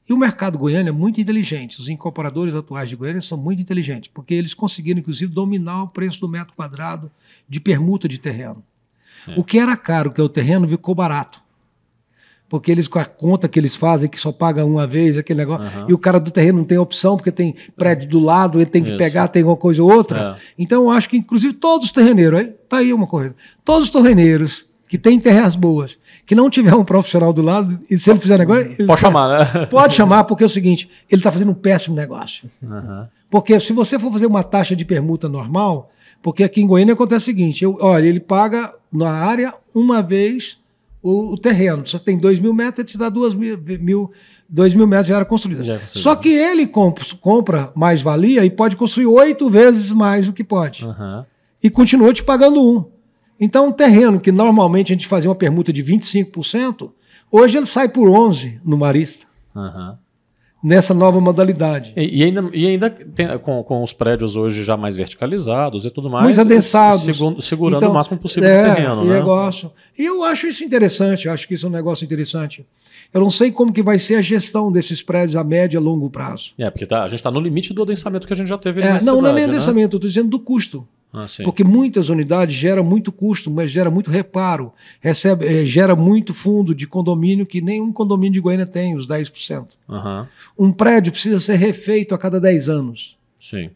[0.08, 1.80] E o mercado goiano é muito inteligente.
[1.80, 6.20] Os incorporadores atuais de Goiânia são muito inteligentes, porque eles conseguiram, inclusive, dominar o preço
[6.22, 7.10] do metro quadrado
[7.50, 8.64] de permuta de terreno.
[9.16, 9.34] Sim.
[9.36, 11.42] O que era caro, que é o terreno, ficou barato.
[12.48, 15.66] Porque eles, com a conta que eles fazem, que só paga uma vez, aquele negócio,
[15.66, 15.88] Aham.
[15.90, 18.84] e o cara do terreno não tem opção, porque tem prédio do lado, ele tem
[18.84, 18.98] que Isso.
[18.98, 20.38] pegar, tem uma coisa ou outra.
[20.38, 20.42] É.
[20.58, 23.90] Então, eu acho que, inclusive, todos os terreneiros, aí, tá aí uma coisa, todos os
[23.90, 28.20] terreneiros que têm terras boas, que não tiver um profissional do lado, e se ele
[28.20, 28.76] fizer negócio.
[28.78, 29.66] ele Pode chamar, né?
[29.66, 32.50] Pode chamar, porque é o seguinte, ele está fazendo um péssimo negócio.
[32.64, 33.10] Aham.
[33.30, 35.92] Porque se você for fazer uma taxa de permuta normal,
[36.22, 40.58] porque aqui em Goiânia acontece o seguinte: eu, olha, ele paga na área uma vez
[41.08, 41.86] o, o terreno.
[41.86, 44.12] Você tem 2 mil metros, ele te dá 2 mil, mil,
[44.50, 45.64] dois mil metros de área construída.
[45.64, 45.82] Já é.
[45.86, 50.44] Só que ele comp- compra mais valia e pode construir oito vezes mais do que
[50.44, 50.84] pode.
[50.84, 51.26] Aham.
[51.62, 52.86] E continua te pagando um.
[53.40, 56.90] Então, um terreno que normalmente a gente fazia uma permuta de 25%,
[57.32, 59.26] hoje ele sai por 11% no Marista,
[59.56, 59.98] Aham.
[60.66, 61.94] Nessa nova modalidade.
[61.96, 65.92] E, e ainda, e ainda tem- com, com os prédios hoje já mais verticalizados e
[65.92, 67.04] tudo mais, Muito adensados.
[67.04, 69.14] segu- segurando Então, o máximo possível é, de terreno, e né?
[69.14, 69.72] negócio.
[69.98, 72.66] E eu acho isso interessante, eu acho que isso é um negócio interessante.
[73.14, 76.10] Eu não sei como que vai ser a gestão desses prédios a médio e longo
[76.10, 76.54] prazo.
[76.58, 78.82] É, porque tá- a gente está no limite do adensamento que a gente já teve
[78.82, 79.50] É, não, não é nem né?
[79.52, 80.86] adensamento, eu estou dizendo do custo.
[81.16, 81.26] Ah.
[81.46, 86.76] Porque muitas unidades geram muito custo, mas gera muito reparo, recebe, eh, gera muito fundo
[86.76, 89.78] de condomínio que nenhum condomínio de Goiânia tem, os 10%.
[89.90, 90.28] Aham,
[90.60, 93.18] Um prédio precisa ser refeito a cada 10 anos.
[93.40, 93.70] sim.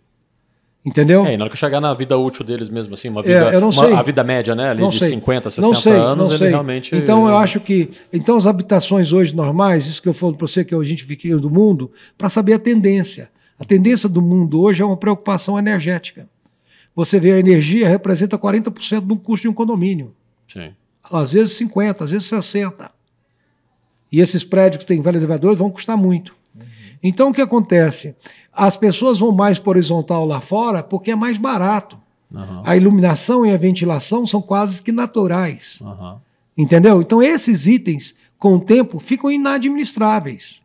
[0.85, 1.25] Entendeu?
[1.25, 3.59] É, e na hora que chegar na vida útil deles mesmo, assim, uma É, vida,
[3.59, 5.09] não uma- a vida média, né, ali Não de sei.
[5.09, 6.47] 50, 60 não sei, anos, ele sei.
[6.49, 6.95] realmente...
[6.95, 10.63] Então eu acho que então as habitações hoje normais, isso que eu falo para você
[10.63, 13.29] que a gente fica do mundo, para saber a tendência.
[13.59, 16.27] A tendência do mundo hoje é uma preocupação energética.
[16.95, 20.13] Você vê a energia representa 40% do custo de um condomínio.
[20.47, 20.73] Sim.
[21.03, 22.91] Às vezes 50, às vezes 60.
[24.11, 26.35] E esses prédios que têm velhos elevadores vão custar muito.
[27.01, 28.15] Então o que acontece?
[28.51, 31.97] As pessoas vão mais para horizontal lá fora porque é mais barato.
[32.33, 35.79] Aham, A iluminação e a ventilação são quase que naturais.
[35.81, 36.19] aham.
[36.57, 37.01] Entendeu?
[37.01, 40.61] Então, esses itens, com o tempo, ficam inadministráveis.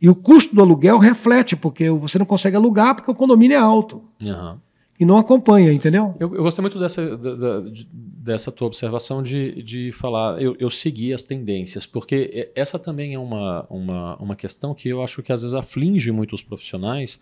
[0.00, 3.60] E o custo do aluguel reflete, porque você não consegue alugar porque o condomínio é
[3.60, 4.02] alto.
[4.26, 4.58] aham.
[4.98, 6.14] E não acompanha, entendeu?
[6.20, 10.56] Eu, eu gostei muito dessa, da- da- de- dessa tua observação de, de falar, eu,
[10.58, 15.22] eu segui as tendências, porque essa também é uma, uma, uma questão que eu acho
[15.22, 17.20] que às vezes aflige muito os profissionais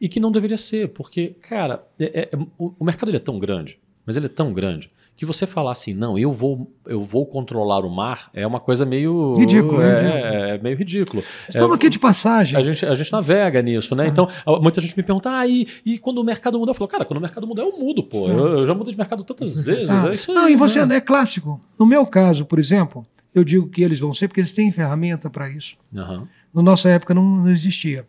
[0.00, 3.38] e que não deveria ser, porque, cara, é- é- o, o mercado ele é tão
[3.38, 7.26] grande, mas ele é tão grande, que você falar assim, não, eu vou, eu vou
[7.26, 9.34] controlar o mar, é uma coisa meio...
[9.36, 10.24] Ridículo, é, ridículo.
[10.44, 11.22] é meio ridículo.
[11.48, 12.56] Estamos É, aqui de passagem.
[12.56, 14.06] a gente, a gente navega nisso, né?
[14.06, 16.70] Então, a- muita gente me pergunta, ah, e, e quando o mercado muda?
[16.70, 18.28] Eu falo, cara, quando o mercado muda, eu mudo, pô.
[18.28, 19.90] Eu, eu já mudei de mercado tantas vezes.
[19.90, 20.96] Ah, É isso aí, não, e você né?
[20.96, 21.60] é clássico.
[21.76, 23.04] No meu caso, por exemplo,
[23.34, 25.74] eu digo que eles vão ser porque eles têm ferramenta para isso.
[25.96, 26.28] Aham.
[26.54, 28.06] Na nossa época não, não existia.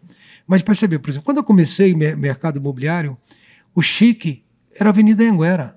[0.47, 3.17] Mas perceber, por exemplo, quando eu comecei mer- mercado imobiliário,
[3.73, 4.43] o chique
[4.79, 5.75] era a Avenida Anguera,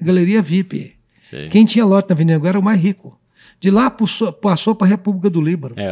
[0.00, 0.94] Galeria VIP.
[1.20, 1.48] Sei.
[1.48, 3.18] Quem tinha lote na Avenida Anguera era o mais rico.
[3.58, 5.74] De lá passou, para a República do Líbano.
[5.78, 5.90] É,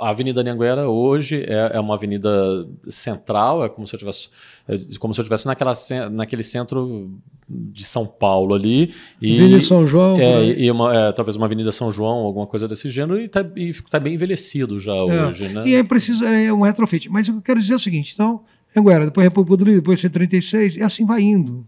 [0.00, 4.28] a Avenida Anhanguera hoje é, é uma avenida central, é como se eu tivesse,
[4.66, 5.72] é como se eu tivesse naquela,
[6.10, 7.16] naquele centro
[7.48, 8.92] de São Paulo ali.
[9.22, 10.18] E, Avenida São João.
[10.18, 10.64] é, aí.
[10.64, 13.44] e uma, é, talvez uma Avenida São João, alguma coisa desse gênero, e está
[13.88, 15.68] tá bem envelhecido já hoje, né?
[15.68, 17.08] E é preciso, é um retrofit.
[17.08, 18.42] Mas o que eu quero dizer é o seguinte: então,
[18.76, 21.64] Anguera, depois República do Líbano, depois C36, e assim vai indo.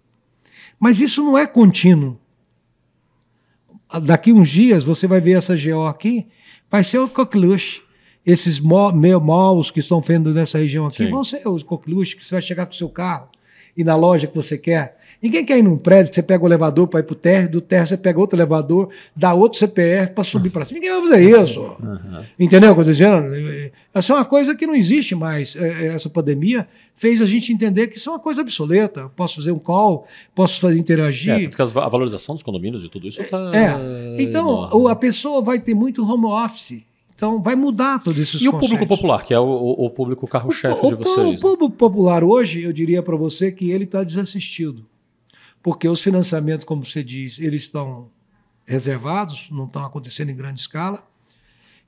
[0.81, 2.19] Mas isso não é contínuo.
[4.03, 6.27] Daqui uns dias você vai ver essa GO aqui,
[6.71, 7.83] vai ser o coqueluche.
[8.25, 11.11] Esses malls que estão vendo nessa região aqui Sim.
[11.11, 13.29] vão ser os coqueluches que você vai chegar com o seu carro
[13.77, 15.00] e na loja que você quer.
[15.23, 17.51] Ninguém quer ir num prédio que você pega o elevador para ir para o térreo,
[17.51, 20.81] do térreo você pega outro elevador, dá outro CPF para subir para cima.
[20.81, 21.61] Ninguém vai fazer isso.
[21.61, 22.25] Aham.
[22.39, 23.71] Entendeu o que eu estou dizendo?
[23.93, 25.55] Essa é uma coisa que não existe mais.
[25.57, 26.67] É, é, Essa pandemia
[26.97, 29.01] fez a gente entender que isso é uma coisa obsoleta.
[29.01, 31.33] Eu posso fazer um call, posso fazer interagir.
[31.33, 33.51] É, tanto que as va- a valorização dos condomínios e tudo isso está.
[33.55, 34.23] É.
[34.23, 36.83] Então, o- a pessoa vai ter muito home office.
[37.15, 38.97] Então, vai mudar todos esses E o público conceitos.
[38.97, 41.39] popular, que é o, o- o público carro-chefe O, de o- vocês?
[41.39, 44.87] o público popular hoje, eu diria para você que ele está desassistido.
[45.63, 48.09] Porque os financiamentos, como você diz, eles estão
[48.67, 51.05] reservados, não estão acontecendo em grande escala.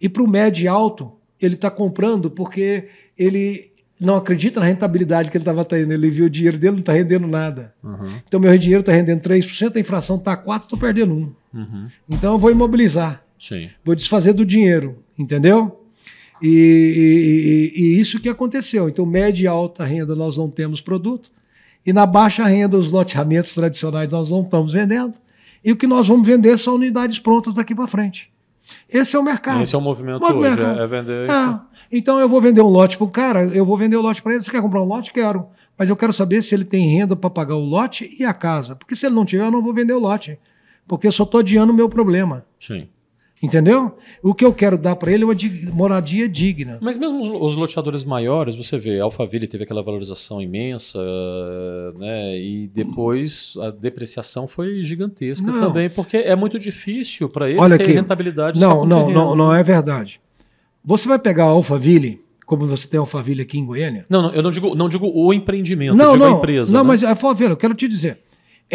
[0.01, 3.70] E para o médio e alto, ele está comprando porque ele
[4.01, 5.93] não acredita na rentabilidade que ele estava tendo.
[5.93, 7.73] Ele viu o dinheiro dele, não está rendendo nada.
[7.83, 11.31] Uhum, Então, meu dinheiro está rendendo 3%, a inflação está 4%, estou perdendo 1%.
[11.55, 11.89] uhum.
[12.11, 13.70] Então, eu vou imobilizar Sim.
[13.85, 15.79] vou desfazer do dinheiro, entendeu?
[16.43, 18.89] E, e- e isso que aconteceu.
[18.89, 21.31] Então, média e alta renda nós não temos produto,
[21.85, 25.14] e na baixa renda, os loteamentos tradicionais nós não estamos vendendo,
[25.64, 28.30] e o que nós vamos vender são unidades prontas daqui para frente.
[28.89, 29.62] Esse é o mercado.
[29.62, 30.61] Esse é o movimento Movimento.
[30.61, 31.30] hoje, é, é vender.
[31.30, 31.61] É.
[31.91, 34.33] Então eu vou vender um lote para o cara, eu vou vender o lote para
[34.33, 34.43] ele.
[34.43, 35.12] Você quer comprar um lote?
[35.12, 35.47] Quero.
[35.76, 38.74] Mas eu quero saber se ele tem renda para pagar o lote e a casa.
[38.76, 40.39] Porque se ele não tiver, eu não vou vender o lote.
[40.87, 42.45] Porque eu só estou adiando o meu problema.
[42.59, 42.89] Sim.
[43.43, 43.97] Entendeu?
[44.22, 46.78] O que eu quero dar para ele é uma dig- moradia digna.
[46.80, 50.99] Mas mesmo os, os loteadores maiores, você vê, a Alphaville teve aquela valorização imensa,
[51.99, 52.38] né?
[52.38, 55.61] E depois a depreciação foi gigantesca Não.
[55.61, 57.93] também, porque é muito difícil para eles Olha ter aqui.
[57.93, 59.24] rentabilidade Não, não, terreno.
[59.24, 60.20] não, não é verdade.
[60.84, 64.05] Você vai pegar a Alphaville, como você tem a Alphaville aqui em Goiânia.
[64.09, 66.72] Não, não, eu não digo, não digo o empreendimento, eu Não, digo não, a empresa.
[66.72, 66.88] não, né?
[66.88, 68.18] mas a Alphaville, eu quero te dizer.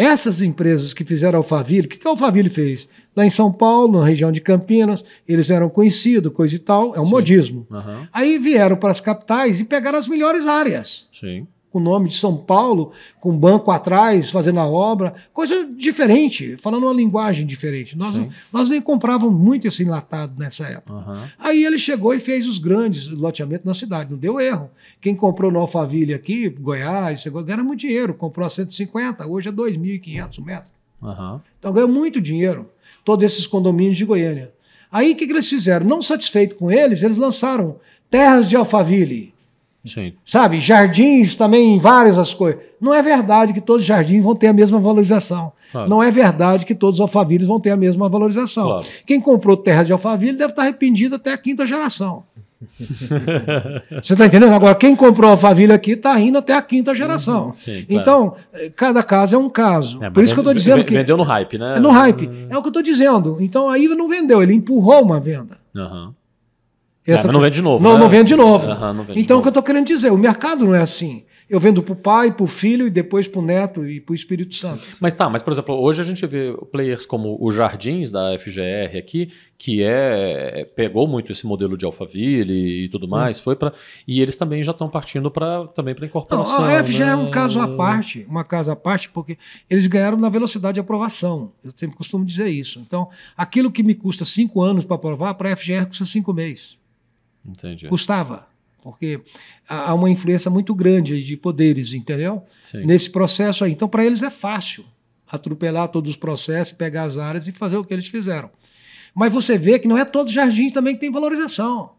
[0.00, 2.86] Essas empresas que fizeram Alphaville, o que, que a Alphaville fez?
[3.16, 7.00] Lá em São Paulo, na região de Campinas, eles eram conhecidos, coisa e tal, é
[7.00, 7.10] um Sim.
[7.10, 7.66] modismo.
[7.68, 11.08] Aham, Aí vieram para as capitais e pegaram as melhores áreas.
[11.12, 11.48] sim.
[11.70, 16.84] Com o nome de São Paulo, com banco atrás, fazendo a obra, coisa diferente, falando
[16.84, 17.96] uma linguagem diferente.
[17.96, 18.30] Nós, Sim.
[18.52, 20.92] nós nem comprávamos muito esse enlatado nessa época.
[20.92, 21.30] Aham.
[21.38, 24.70] Aí ele chegou e fez os grandes loteamentos na cidade, não deu erro.
[25.00, 30.44] Quem comprou no Alphaville aqui, Goiás, ganha muito dinheiro, comprou a 150, hoje é 2.500
[30.44, 30.72] metros.
[31.02, 31.40] Aham.
[31.58, 32.68] Então ganhou muito dinheiro,
[33.04, 34.50] todos esses condomínios de Goiânia.
[34.90, 35.86] Aí o que, que eles fizeram?
[35.86, 37.76] Não satisfeito com eles, eles lançaram
[38.10, 39.34] terras de Alphaville.
[39.88, 40.12] Sim.
[40.24, 42.60] Sabe, jardins também, várias as coisas.
[42.80, 45.52] Não é verdade que todos os jardins vão ter a mesma valorização.
[45.72, 45.90] Claro.
[45.90, 48.66] Não é verdade que todos os alfavilles vão ter a mesma valorização.
[48.66, 48.86] Claro.
[49.06, 52.22] Quem comprou terra de alfaville deve estar arrependido até a quinta geração.
[54.02, 54.52] Você está entendendo?
[54.52, 57.52] Agora, quem comprou alfaville aqui está rindo até a quinta geração.
[57.52, 58.02] Sim, claro.
[58.02, 60.02] Então, eh, cada caso é um caso.
[60.02, 60.92] É, Por isso que eu estou dizendo que.
[60.92, 61.76] Vendeu no hype, né?
[61.76, 62.28] É no hype.
[62.50, 63.36] É o que eu estou dizendo.
[63.40, 65.56] Então, aí não vendeu, ele empurrou uma venda.
[67.08, 67.20] Aham.
[67.20, 67.98] É, mas não vende de novo, Não, né?
[68.00, 68.66] não vende de novo.
[68.68, 69.42] Não vende de então, o novo.
[69.42, 71.24] que eu estou querendo dizer, o mercado não é assim.
[71.50, 74.12] Eu vendo para o pai, para o filho e depois para o neto e para
[74.12, 74.86] o Espírito Santo.
[75.00, 78.98] Mas tá, mas por exemplo, hoje a gente vê players como o Jardins da FGR
[78.98, 83.72] aqui, que é pegou muito esse modelo de Alphaville e tudo mais, foi para
[84.06, 86.64] e eles também já estão partindo para também para Não, incorporação.
[86.66, 87.30] a F já é um né?
[87.30, 89.38] caso à parte, uma casa à parte, porque
[89.70, 91.52] eles ganharam na velocidade de aprovação.
[91.64, 92.78] Eu sempre costumo dizer isso.
[92.86, 96.76] Então, aquilo que me custa cinco anos para aprovar, para a FGR custa cinco meses.
[97.48, 97.88] Entendi.
[97.88, 98.46] Custava.
[98.82, 99.20] Porque
[99.68, 102.44] há uma influência muito grande de poderes, entendeu?
[102.62, 102.86] Sim.
[102.86, 103.72] Nesse processo aí.
[103.72, 104.84] Então, para eles é fácil
[105.26, 108.50] atropelar todos os processos, pegar as áreas e fazer o que eles fizeram.
[109.14, 111.90] Mas você vê que não é todos os jardins também que tem valorização.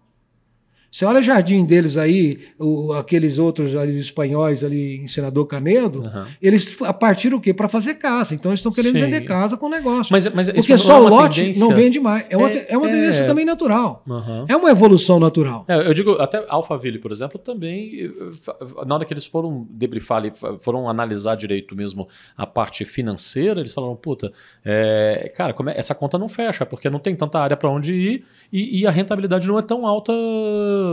[0.91, 6.01] Você olha o jardim deles aí, o- aqueles outros ali, espanhóis ali em Senador Canedo,
[6.07, 6.27] Aham.
[6.41, 7.53] eles a partir do quê?
[7.53, 8.33] Para fazer casa.
[8.33, 9.01] Então eles estão querendo Sim.
[9.01, 10.11] vender casa com negócio.
[10.11, 11.59] Mas, mas Porque só é o lote tendência?
[11.65, 12.25] não vende mais.
[12.29, 14.03] É uma, É- é uma é- tendência também natural.
[14.09, 14.45] Aham.
[14.47, 15.63] É uma evolução natural.
[15.67, 20.17] É, eu digo, até Alphaville, por exemplo, também, eh, na hora que eles foram debriefar
[20.17, 20.31] ali,
[20.61, 24.31] foram analisar direito mesmo a parte financeira, eles falaram, puta,
[24.65, 28.79] é, cara, essa conta não fecha, porque não tem tanta área para onde ir e,
[28.81, 30.11] e a rentabilidade não é tão alta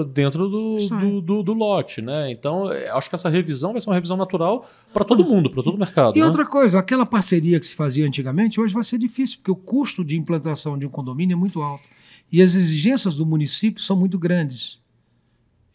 [0.04, 1.00] dentro do, Isso aí.
[1.00, 2.30] do, do- do lote, né?
[2.30, 5.62] Então, eh, acho que essa revisão vai ser uma revisão natural para todo mundo, para
[5.62, 6.16] todo o mercado.
[6.16, 6.26] E né?
[6.26, 10.04] outra coisa, aquela parceria que se fazia antigamente, hoje vai ser difícil, porque o custo
[10.04, 11.84] de implantação de um condomínio é muito alto.
[12.30, 14.78] E as exigências do município são muito grandes.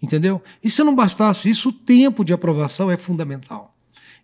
[0.02, 0.42] Entendeu?
[0.64, 3.76] E se não bastasse isso, o tempo de aprovação é fundamental.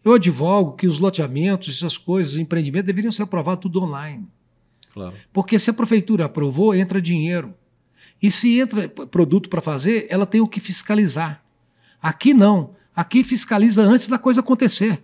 [0.03, 4.25] Eu advogo que os loteamentos, essas coisas, os empreendimentos deveriam ser aprovados tudo online.
[4.93, 5.13] Claro.
[5.31, 7.53] Porque se a prefeitura aprovou, entra dinheiro.
[8.21, 11.43] E se entra produto para fazer, ela tem o que fiscalizar.
[12.01, 12.71] Aqui não.
[12.95, 15.01] Aqui fiscaliza antes da coisa acontecer.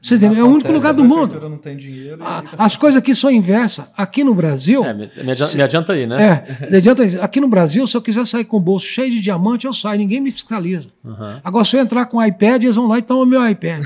[0.00, 0.38] Você entendeu?
[0.38, 1.22] É o único lugar a do mundo.
[1.28, 2.18] prefeitura não tem dinheiro.
[2.18, 3.84] fica- As coisas aqui são inversas.
[3.96, 4.84] Aqui no Brasil.
[4.84, 6.22] É, me, me adianta, me adianta aí, né?
[6.62, 7.20] É, não adianta isso.
[7.20, 9.98] aqui no Brasil, se eu quiser sair com o bolso cheio de diamante, eu saio,
[9.98, 10.86] ninguém me fiscaliza.
[11.04, 11.40] Aham.
[11.42, 13.84] Agora, se eu entrar com o iPad, eles vão lá e tomam meu iPad.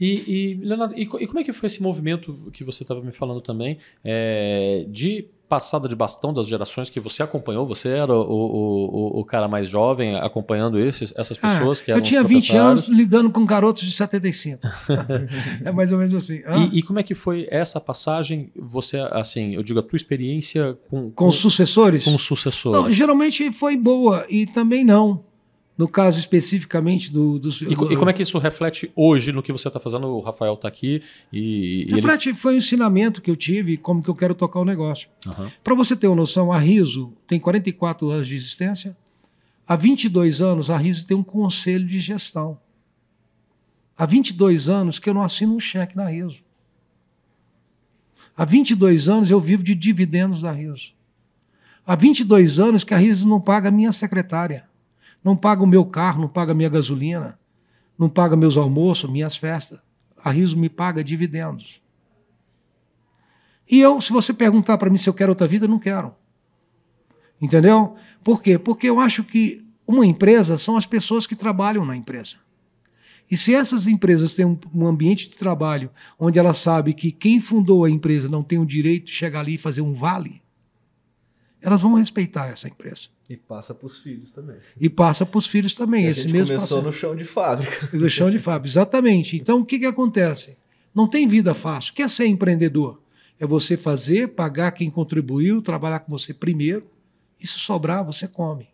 [0.00, 3.12] E, e, Leonardo, e, e como é que foi esse movimento que você estava me
[3.12, 7.66] falando também, é, de passada de bastão das gerações que você acompanhou?
[7.66, 11.90] Você era o, o, o, o cara mais jovem acompanhando esses, essas Ah, pessoas que
[11.90, 12.84] eu eram os tinha 20 proprietários?
[12.88, 14.60] anos lidando com garotos de 75.
[15.62, 16.40] é mais ou menos assim.
[16.46, 18.50] Ah, E, e como é que foi essa passagem?
[18.56, 22.04] Você, assim, eu digo, a tua experiência com, com os sucessores?
[22.04, 22.80] com sucessores?
[22.82, 25.22] Não, geralmente foi boa e também não.
[25.76, 27.62] No caso especificamente do, dos.
[27.62, 30.06] E, co- e como é que isso reflete hoje no que você está fazendo?
[30.06, 31.02] O Rafael está aqui
[31.32, 31.94] e, e ele...
[31.96, 35.08] Reflete, foi um ensinamento que eu tive, como que eu quero tocar o negócio.
[35.26, 35.50] Aham.
[35.64, 38.94] Para você ter uma noção, a Riso tem 44 anos de existência.
[39.66, 42.58] Há 22 anos, a Riso tem um conselho de gestão.
[43.96, 46.36] Há 22 anos que eu não assino um cheque na Riso.
[48.36, 50.92] Há 22 anos eu vivo de dividendos da Riso.
[51.86, 54.64] Há 22 anos que a Riso não paga a minha secretária,
[55.22, 57.38] não paga o meu carro, não paga a minha gasolina,
[57.98, 59.78] não paga meus almoços, minhas festas.
[60.16, 61.80] A Riso me paga dividendos.
[63.68, 66.14] E eu, se você perguntar para mim se eu quero outra vida, não quero.
[67.40, 67.96] Entendeu?
[68.22, 68.58] Por quê?
[68.58, 72.36] Porque eu acho que uma empresa são as pessoas que trabalham na empresa.
[73.30, 77.84] E se essas empresas têm um, ambiente de trabalho onde ela sabe que quem fundou
[77.84, 80.42] a empresa não tem o direito de chegar ali e fazer um vale,
[81.60, 83.08] elas vão respeitar essa empresa.
[83.32, 84.56] E passa para os filhos também.
[84.78, 86.06] E passa para os filhos também.
[86.06, 87.86] a esse gente mesmo começou no chão de fábrica.
[87.96, 89.38] Do chão de fábrica, exatamente.
[89.38, 90.58] Então, o que, que acontece?
[90.94, 91.92] Não tem vida fácil.
[91.92, 93.00] O que é ser empreendedor?
[93.40, 96.86] É você fazer, pagar quem contribuiu, trabalhar com você primeiro,
[97.40, 98.68] e se sobrar, você come.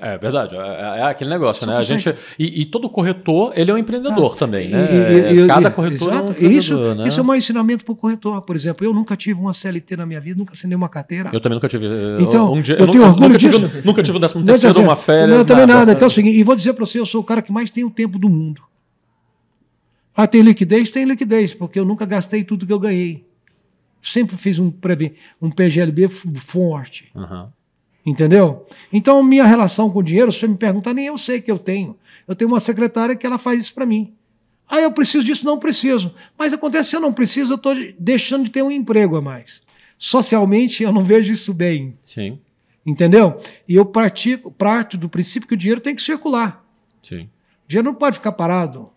[0.00, 0.58] É verdade, é,
[0.98, 1.76] é aquele negócio, né?
[1.76, 4.78] A gente, e, e todo corretor, ele é um empreendedor também, né?
[5.30, 6.30] E- e- Cada corretor é um exato.
[6.32, 7.08] empreendedor, isso, né?
[7.08, 8.40] Isso é um ensinamento para o corretor.
[8.42, 11.30] Por exemplo, eu nunca tive uma CLT na minha vida, nunca assinei uma carteira.
[11.32, 11.86] Eu também nunca tive.
[12.20, 13.82] Então, um dia, eu nu- tenho orgulho nunca tive, disso.
[13.84, 15.38] nunca tive um décimo terceiro, uma férias.
[15.38, 15.92] Não, também nada.
[15.92, 17.70] Então é o seguinte, e vou dizer para você, eu sou o cara que mais
[17.70, 18.62] tem o tempo do mundo.
[20.16, 20.90] Ah, tem liquidez?
[20.90, 23.24] Tem liquidez, porque eu nunca gastei tudo que eu ganhei.
[24.02, 24.72] Sempre fiz um,
[25.40, 27.10] um PGLB forte.
[27.14, 27.48] Aham.
[28.04, 28.66] Entendeu?
[28.92, 31.58] Então, minha relação com o dinheiro, se você me perguntar, nem eu sei que eu
[31.58, 31.96] tenho.
[32.26, 34.12] Eu tenho uma secretária que ela faz isso para mim.
[34.68, 35.44] Ah, eu preciso disso?
[35.44, 36.14] Não preciso.
[36.36, 39.60] Mas acontece, se eu não preciso, eu estou deixando de ter um emprego a mais.
[39.98, 41.96] Socialmente, eu não vejo isso bem.
[42.02, 42.38] Sim,
[42.84, 43.40] Entendeu?
[43.68, 46.64] E eu pratico, parto do princípio que o dinheiro tem que circular.
[47.02, 47.28] sim.
[47.64, 48.90] O dinheiro não pode ficar parado.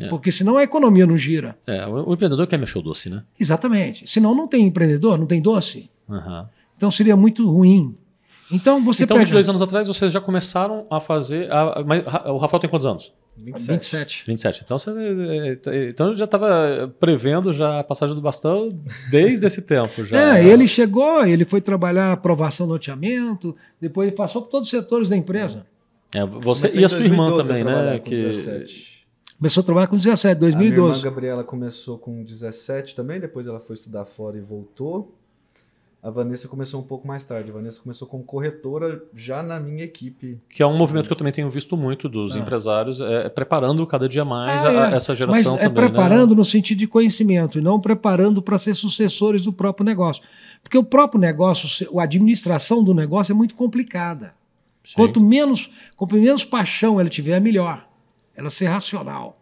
[0.00, 0.08] É.
[0.08, 1.56] Porque senão a economia não gira.
[1.66, 3.24] É, o, empreendedor quer mexer o doce, né?
[3.40, 4.08] Exatamente.
[4.08, 5.90] Senão não tem empreendedor, não tem doce.
[6.08, 6.48] Aham.
[6.76, 7.96] Então seria muito ruim.
[8.50, 9.24] Então você Então, pega...
[9.26, 11.50] 22 anos atrás, vocês já começaram a fazer.
[11.52, 13.12] a- mas Ra- o Rafael tem quantos anos?
[13.36, 13.72] 27.
[13.74, 14.24] 27.
[14.26, 14.62] 27.
[14.64, 14.90] Então, você,
[15.66, 18.78] eh, então já estava prevendo já a passagem do bastão
[19.10, 20.02] desde esse tempo.
[20.04, 20.16] Já.
[20.38, 24.70] É, ele chegou, ele foi trabalhar aprovação do loteamento, depois ele passou por todos os
[24.70, 25.66] setores da empresa.
[26.14, 27.98] É, você Comecei e a sua irmã 2012 a também, né?
[27.98, 28.96] Que, 17.
[29.38, 31.02] Começou a trabalhar com 17, A minha irmã 2012.
[31.02, 35.14] Gabriela começou com 17 também, depois ela foi estudar fora e voltou.
[36.06, 37.50] A Vanessa começou um pouco mais tarde.
[37.50, 40.38] A Vanessa começou como corretora já na minha equipe.
[40.48, 42.38] que é um movimento que eu também tenho visto muito dos Ah.
[42.38, 44.94] empresários, é, preparando cada dia mais Ah, a- é.
[44.94, 45.74] essa Mas geração é também.
[45.74, 46.36] preparando né?
[46.36, 50.22] no sentido de conhecimento e não preparando para ser sucessores do próprio negócio.
[50.62, 54.32] Porque o próprio negócio, a administração do negócio é muito complicada.
[54.84, 54.94] Sim.
[54.94, 57.84] Quanto menos, quanto menos paixão ela tiver, melhor.
[58.36, 59.40] Ela ser racional.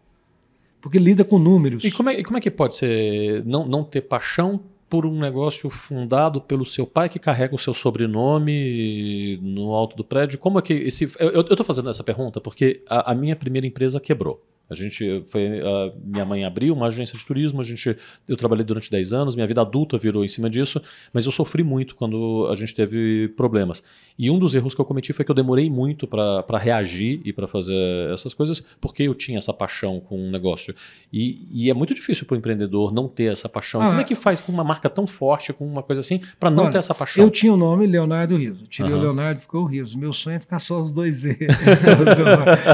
[0.81, 1.85] Porque lida com números.
[1.85, 5.19] E como é, e como é que pode ser não, não ter paixão por um
[5.19, 10.39] negócio fundado pelo seu pai que carrega o seu sobrenome no alto do prédio?
[10.39, 11.09] Como é que esse.
[11.19, 14.43] Eu estou fazendo essa pergunta porque a, a minha primeira empresa quebrou.
[14.69, 17.97] A gente foi, a minha mãe abriu uma agência de turismo, a gente,
[18.27, 20.81] eu trabalhei durante 10 anos, minha vida adulta virou em cima disso,
[21.13, 23.83] mas eu sofri muito quando a gente teve problemas.
[24.19, 27.33] E um dos erros que eu cometi foi que eu demorei muito para reagir e
[27.33, 27.75] para fazer
[28.13, 30.75] essas coisas, porque eu tinha essa paixão com o um negócio.
[31.13, 33.83] E, e, é muito difícil para o empreendedor não ter essa paixão.
[33.83, 36.49] Ah, Como é que faz com uma marca tão forte, com uma coisa assim, para
[36.49, 37.25] não olha, ter essa paixão?
[37.25, 38.67] Eu tinha o nome Leonardo Riso.
[38.67, 38.99] Tirei uhum.
[38.99, 39.99] o Leonardo, ficou o Riso.
[39.99, 41.37] Meu sonho é ficar só os dois E.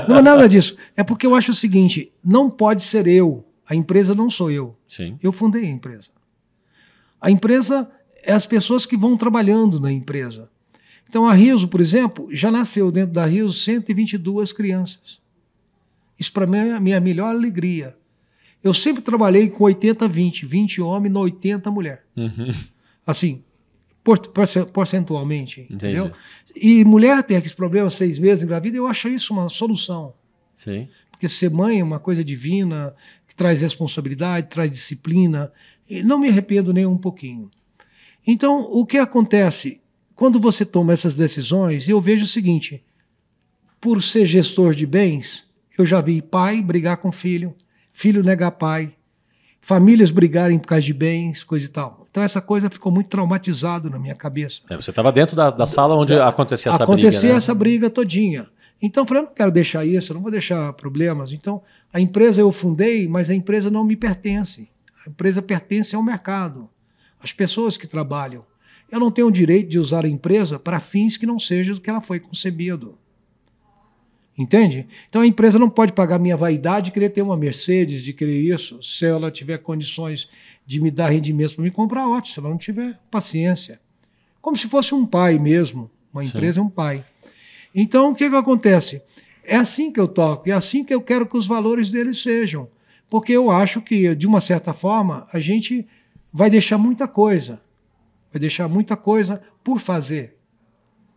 [0.09, 0.76] não é nada disso.
[0.97, 3.45] É porque eu acho o seguinte seguinte: não pode ser eu.
[3.66, 4.76] A empresa não sou eu.
[4.87, 5.18] Sim.
[5.22, 6.09] Eu fundei a empresa.
[7.20, 7.91] A empresa
[8.22, 10.51] é as pessoas que vão trabalhando na empresa.
[11.09, 15.20] Então, a Riso, por exemplo, já nasceu dentro da Riso 122 crianças.
[16.18, 17.97] Isso para mim é a minha melhor alegria.
[18.62, 22.05] Eu sempre trabalhei com 80-20, 20 homem, 80 mulher.
[22.16, 22.51] Uhum.
[23.07, 23.43] Assim,
[24.72, 25.74] porcentualmente, Entendi.
[25.87, 26.12] entendeu?
[26.55, 30.12] E mulher tem aqueles problemas seis meses engravida, eu acho isso uma solução.
[30.55, 30.89] Sim
[31.21, 32.95] porque ser mãe é uma coisa divina,
[33.29, 35.53] que traz responsabilidade, traz disciplina.
[35.87, 37.51] E não me arrependo nem um pouquinho.
[38.27, 39.83] Então, o que acontece?
[40.14, 42.83] Quando você toma essas decisões, eu vejo o seguinte:
[43.79, 45.47] por ser gestor de bens,
[45.77, 47.55] eu já vi pai brigar com filho,
[47.93, 48.95] filho negar pai,
[49.61, 52.07] famílias brigarem por causa de bens, coisa e tal.
[52.11, 54.62] Então essa coisa ficou muito traumatizado na minha cabeça.
[54.71, 57.16] É, você estava dentro da, da, sala onde acontecia essa acontecia briga.
[57.18, 57.37] Acontecia né?
[57.37, 58.49] essa briga todinha.
[58.83, 61.33] Então eu falei, eu não quero deixar isso, eu não vou deixar problemas.
[61.33, 61.62] Então
[61.93, 64.68] a empresa eu fundei, mas a empresa não me pertence.
[65.05, 66.68] A empresa pertence ao mercado,
[67.20, 68.45] às pessoas que trabalham.
[68.91, 71.81] Eu não tenho o direito de usar a empresa para fins que não sejam do
[71.81, 72.99] que ela foi concebido.
[74.37, 74.87] Entende?
[75.09, 78.41] Então a empresa não pode pagar minha vaidade de querer ter uma Mercedes, de querer
[78.41, 78.83] isso.
[78.83, 80.28] Se ela tiver condições
[80.66, 82.35] de me dar rendimentos para me comprar, ótimo.
[82.35, 83.78] Se ela não tiver, paciência.
[84.41, 85.91] Como se fosse um pai mesmo.
[86.12, 86.61] Uma empresa Sim.
[86.61, 87.05] é um pai.
[87.75, 89.03] Então, o que, que acontece?
[89.45, 92.68] É assim que eu toco, é assim que eu quero que os valores deles sejam.
[93.09, 95.87] Porque eu acho que, de uma certa forma, a gente
[96.33, 97.61] vai deixar muita coisa.
[98.33, 100.37] Vai deixar muita coisa por fazer.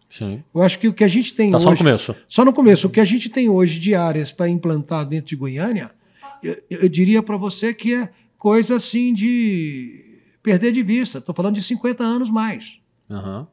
[0.09, 0.43] Sim.
[0.53, 1.63] Eu acho que o que a gente tem tá hoje.
[1.63, 2.15] Só no começo.
[2.27, 2.87] Só no começo.
[2.87, 5.91] O que a gente tem hoje de áreas para implantar dentro de Goiânia,
[6.41, 11.19] eu, eu diria para você que é coisa assim de perder de vista.
[11.19, 12.79] Estou falando de 50 anos mais.
[13.09, 13.45] Uhum.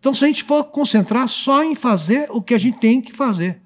[0.00, 3.12] Então, se a gente for concentrar só em fazer o que a gente tem que
[3.12, 3.60] fazer.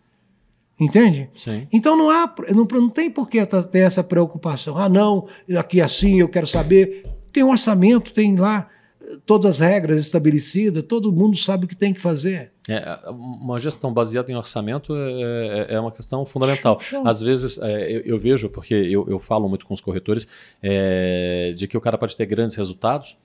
[0.83, 1.30] Entende?
[1.37, 1.68] Sim.
[1.72, 4.76] Então não há, não, não tem por que ter essa preocupação.
[4.76, 7.07] Ah, não, aqui assim eu quero saber.
[7.33, 8.68] Tem um orçamento, tem lá
[9.01, 12.51] eh, todas as regras estabelecidas, todo mundo sabe o que tem que fazer.
[12.68, 16.80] É, uma gestão baseada em orçamento é, é, é uma questão fundamental.
[17.05, 20.26] Às vezes é, eu, eu, vejo, porque eu, eu, falo muito com os corretores,
[20.61, 23.16] é, de que o cara pode ter grandes resultados,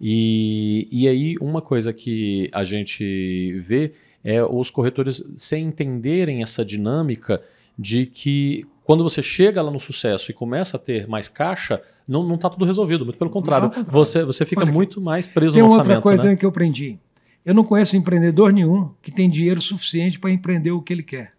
[0.00, 3.92] e, e aí, uma coisa que a gente vê
[4.22, 7.42] é os corretores sem entenderem essa dinâmica
[7.78, 12.34] de que quando você chega lá no sucesso e começa a ter mais caixa, não
[12.34, 13.04] está tudo resolvido.
[13.04, 13.90] Muito pelo contrário, contrário.
[13.90, 15.86] Você, você fica Olha, muito mais preso tem no orçamento.
[15.86, 16.36] Tem outra coisa né?
[16.36, 16.98] que eu aprendi.
[17.44, 21.32] Eu não conheço empreendedor nenhum que tem dinheiro suficiente para empreender o que ele quer.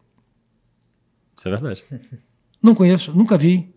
[1.35, 1.83] Isso é verdade.
[2.59, 3.69] Não conheço, nunca vi.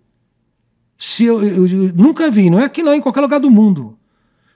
[0.97, 3.99] Se eu, eu, eu, nunca vi, não é aqui não, em qualquer lugar do mundo.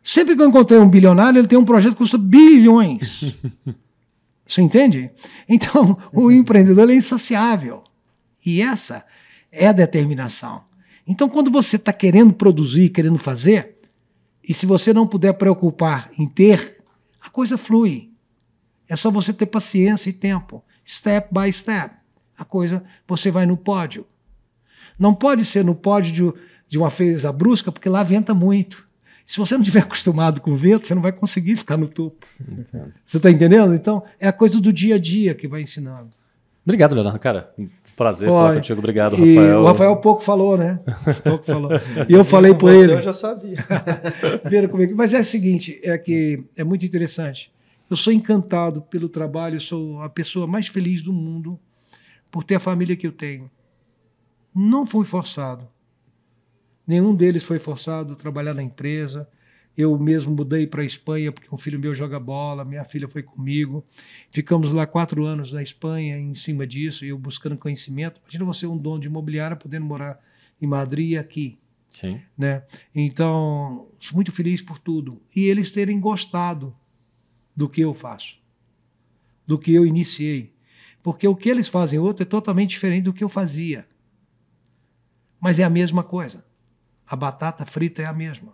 [0.05, 3.35] Sempre que eu encontrei um bilionário, ele tem um projeto que custa bilhões.
[4.47, 5.11] Você entende?
[5.49, 7.83] Então, o empreendedor é insaciável.
[8.45, 9.03] E essa
[9.51, 10.63] é a determinação.
[11.07, 13.77] Então, quando você está querendo produzir, querendo fazer,
[14.47, 16.83] e se você não puder preocupar em ter,
[17.19, 18.11] a coisa flui.
[18.87, 20.63] É só você ter paciência e tempo.
[20.87, 21.95] Step by step.
[22.37, 24.07] A coisa, você vai no pódio.
[24.99, 28.87] Não pode ser no pódio de, de uma feira brusca, porque lá venta muito.
[29.27, 32.27] Se você não estiver acostumado com o vento, você não vai conseguir ficar no topo.
[32.41, 32.93] Entendo.
[33.05, 33.75] Você está entendendo?
[33.75, 36.11] Então, é a coisa do dia a dia que vai ensinando.
[36.64, 37.18] Obrigado, Leonardo.
[37.18, 37.53] Cara,
[37.95, 38.35] prazer Oi.
[38.35, 38.79] falar contigo.
[38.79, 39.61] Obrigado, Rafael.
[39.61, 40.81] o Rafael pouco falou, né?
[41.22, 41.70] Pouco falou.
[42.09, 42.93] E eu falei por ele.
[42.93, 43.59] Eu já sabia.
[44.70, 44.95] Comigo.
[44.97, 47.53] Mas é o seguinte, é que é muito interessante.
[47.89, 51.61] Eu sou encantado pelo trabalho, eu sou a pessoa mais feliz do mundo
[52.31, 53.51] por ter a família que eu tenho.
[54.55, 55.68] Não fui forçado.
[56.87, 59.28] Nenhum deles foi forçado a trabalhar na empresa.
[59.76, 63.22] Eu mesmo mudei para a Espanha porque um filho meu joga bola, minha filha foi
[63.22, 63.85] comigo.
[64.30, 68.20] Ficamos lá quatro anos na Espanha em cima disso, eu buscando conhecimento.
[68.22, 70.20] Imagina você um dono de imobiliária podendo morar
[70.61, 71.59] em Madrid e aqui.
[71.89, 72.20] Sim.
[72.37, 72.62] Né?
[72.95, 75.20] Então, sou muito feliz por tudo.
[75.35, 76.74] E eles terem gostado
[77.57, 78.37] do que eu faço,
[79.47, 80.53] do que eu iniciei.
[81.03, 83.87] Porque o que eles fazem outro é totalmente diferente do que eu fazia.
[85.41, 86.45] Mas é a mesma coisa.
[87.07, 88.53] A batata frita é a mesma.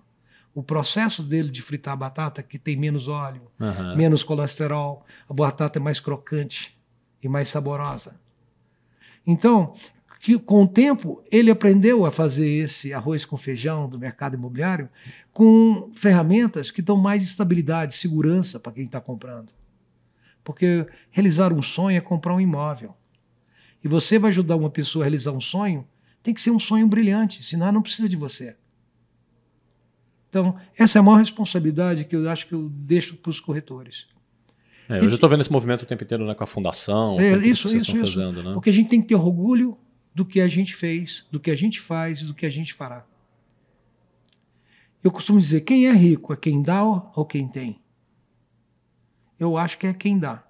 [0.55, 3.95] O processo dele de fritar a batata, que tem menos óleo, Aham.
[3.97, 6.77] menos colesterol, a batata é mais crocante
[7.23, 8.21] e mais saborosa.
[9.25, 9.75] Então,
[10.21, 14.89] que com o tempo ele aprendeu a fazer esse arroz com feijão do mercado imobiliário
[15.33, 19.53] com ferramentas que dão mais estabilidade, segurança para quem está comprando.
[20.45, 22.95] Porque realizar um sonho é comprar um imóvel.
[23.83, 25.87] E você vai ajudar uma pessoa a realizar um sonho,
[26.23, 28.57] tem que ser um sonho brilhante, senão ela não precisa de você.
[30.29, 34.07] Então, essa é a maior responsabilidade que eu acho que eu deixo para os corretores.
[34.89, 37.37] É, eu já estou vendo esse movimento o tempo inteiro né, com a fundação, É,
[37.39, 38.15] isso, que vocês isso, estão isso.
[38.15, 38.55] fazendo, né?
[38.55, 39.77] Porque a gente tem que ter orgulho
[40.15, 43.05] do que a gente fez, do que a gente faz, do que a gente fará.
[45.03, 47.81] Eu costumo dizer, quem é rico é quem dá ou quem tem?
[49.39, 50.45] Eu acho que é quem dá.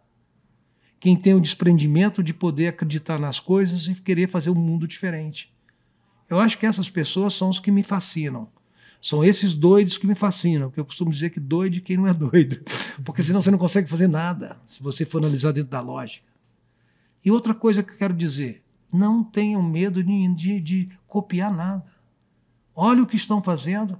[0.99, 5.53] Quem tem o desprendimento de poder acreditar nas coisas e querer fazer um mundo diferente.
[6.31, 8.49] Eu acho que essas pessoas são os que me fascinam.
[9.03, 12.07] São esses doidos que me fascinam, porque eu costumo dizer que doido é quem não
[12.07, 12.61] é doido.
[13.03, 16.27] Porque senão você não consegue fazer nada, se você for analisar dentro da lógica.
[17.25, 18.63] E outra coisa que eu quero dizer,
[18.93, 21.85] não tenham medo de, de, de copiar nada.
[22.77, 23.99] Olhe o que estão fazendo,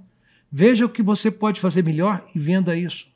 [0.51, 3.07] veja o que você pode fazer melhor e venda isso.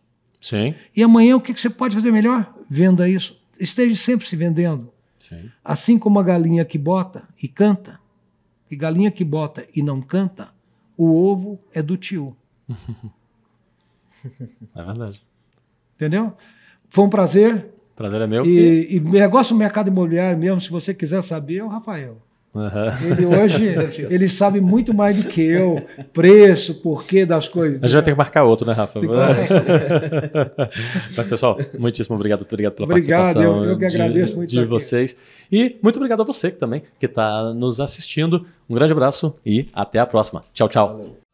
[0.42, 2.54] Sim, E amanhã o que que você pode fazer melhor?
[2.70, 3.40] Venda isso.
[3.60, 4.92] Esteja sempre se vendendo.
[5.20, 5.50] sim.
[5.64, 8.00] Assim como a galinha que bota e canta,
[8.70, 10.50] e galinha que bota e não canta,
[10.98, 12.36] o ovo é do tio.
[14.76, 15.22] É verdade.
[15.96, 16.34] Entendeu?
[16.90, 17.68] Foi um prazer.
[17.96, 18.46] Prazer é meu.
[18.46, 22.18] E, e negócio do mercado imobiliário mesmo, se você quiser saber, é o Rafael.
[22.56, 22.94] Aham.
[23.04, 23.66] Ele hoje
[24.10, 25.82] ele sabe muito mais do que eu,
[26.14, 27.84] preço, porquê das coisas.
[27.84, 29.00] A gente vai ter que marcar outro, né, Rafa?
[29.02, 29.50] Mas,
[31.28, 34.62] pessoal, muitíssimo obrigado, obrigado pela Obrigado, participação eu- eu que de- agradeço muito de, estar
[34.64, 34.70] aqui.
[34.70, 35.16] vocês.
[35.52, 38.46] E muito obrigado a você que também, que está nos assistindo.
[38.70, 40.42] Um grande abraço e até a próxima.
[40.54, 40.98] Tchau, tchau.
[40.98, 41.25] Valeu.